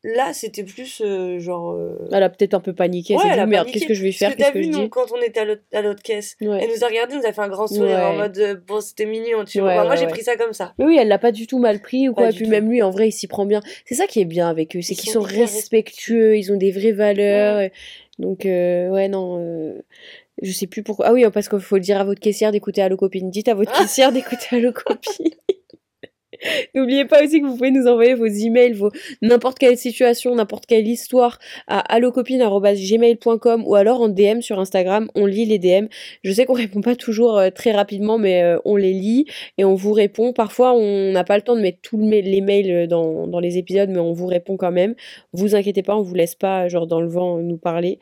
[0.06, 1.70] Là, c'était plus euh, genre.
[1.72, 3.16] euh, Elle a peut-être un peu paniqué.
[3.16, 4.64] Ouais, elle a merde, qu'est-ce que je vais Parce faire que Qu'est-ce t'as que vu,
[4.64, 5.40] je nous, dis quand on était
[5.72, 6.58] à l'autre caisse, Ouais.
[6.62, 9.06] elle nous a regardé, nous a fait un grand sourire en mode euh, bon, c'était
[9.06, 9.82] mignon, tu vois.
[9.84, 10.74] Moi j'ai pris ça comme ça.
[10.78, 12.30] Mais oui, elle l'a pas du tout mal pris ou Pas quoi.
[12.30, 12.50] Et puis tout.
[12.50, 13.60] même lui, en vrai, il s'y prend bien.
[13.86, 16.70] C'est ça qui est bien avec eux, c'est Ils qu'ils sont respectueux, ils ont des
[16.70, 17.60] vraies valeurs.
[17.60, 17.72] et-
[18.18, 19.74] Donc, euh, ouais, non.
[20.42, 21.06] Je sais plus pourquoi.
[21.06, 23.30] Ah oui, parce qu'il faut le dire à votre caissière d'écouter Allo Copine.
[23.30, 25.30] Dites à votre caissière d'écouter Allo Copine.
[26.74, 28.90] N'oubliez pas aussi que vous pouvez nous envoyer vos emails, vos
[29.22, 35.08] n'importe quelle situation, n'importe quelle histoire à allocopine@gmail.com ou alors en DM sur Instagram.
[35.14, 35.86] On lit les DM.
[36.22, 39.26] Je sais qu'on répond pas toujours euh, très rapidement, mais euh, on les lit
[39.58, 40.32] et on vous répond.
[40.32, 43.58] Parfois, on n'a pas le temps de mettre tous les mails euh, dans, dans les
[43.58, 44.94] épisodes, mais on vous répond quand même.
[45.32, 47.98] Vous inquiétez pas, on vous laisse pas genre dans le vent nous parler.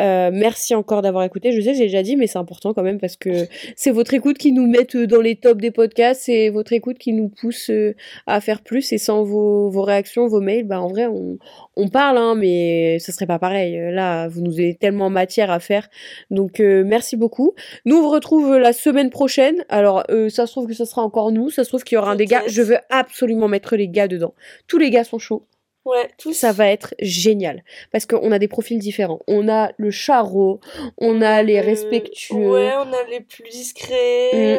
[0.00, 1.52] Euh, merci encore d'avoir écouté.
[1.52, 4.38] Je sais, j'ai déjà dit, mais c'est important quand même parce que c'est votre écoute
[4.38, 7.94] qui nous met dans les tops des podcasts, c'est votre écoute qui nous pousse euh,
[8.26, 8.92] à faire plus.
[8.92, 11.38] Et sans vos, vos réactions, vos mails, bah en vrai, on,
[11.76, 13.78] on parle, hein, mais ce serait pas pareil.
[13.92, 15.88] Là, vous nous avez tellement matière à faire.
[16.30, 17.54] Donc, euh, merci beaucoup.
[17.84, 19.64] Nous, on vous retrouve la semaine prochaine.
[19.68, 21.50] Alors, euh, ça se trouve que ce sera encore nous.
[21.50, 22.42] Ça se trouve qu'il y aura un des gars.
[22.46, 24.34] Je veux absolument mettre les gars dedans.
[24.66, 25.46] Tous les gars sont chauds.
[25.84, 26.32] Ouais, tous.
[26.32, 27.62] Ça va être génial.
[27.92, 29.20] Parce qu'on a des profils différents.
[29.26, 30.60] On a le charreau,
[30.98, 34.36] on a les Euh, respectueux, Ouais, on a les plus discrets, Mm.
[34.36, 34.58] euh,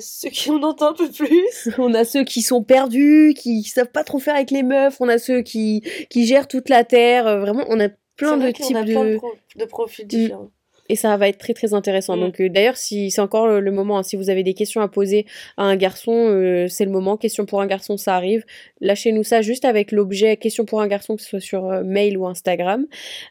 [0.00, 1.28] ceux qui on entend un peu plus.
[1.78, 5.08] on a ceux qui sont perdus, qui savent pas trop faire avec les meufs, on
[5.08, 7.26] a ceux qui, qui gèrent toute la terre.
[7.26, 8.92] Euh, Vraiment, on a plein de types a de...
[8.92, 10.50] plein de, pro- de profils différents.
[10.90, 12.16] Et ça va être très très intéressant.
[12.16, 12.20] Mm.
[12.20, 14.80] Donc euh, d'ailleurs, si c'est encore le, le moment, hein, si vous avez des questions
[14.80, 15.24] à poser
[15.56, 17.16] à un garçon, euh, c'est le moment.
[17.16, 18.44] Question pour un garçon, ça arrive.
[18.80, 22.18] Lâchez-nous ça juste avec l'objet question pour un garçon, que ce soit sur euh, mail
[22.18, 22.86] ou Instagram.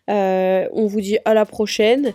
[0.08, 2.14] On vous dit à la prochaine.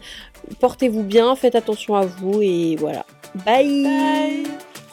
[0.61, 3.05] Portez-vous bien, faites attention à vous et voilà.
[3.45, 3.83] Bye.
[3.85, 4.84] Bye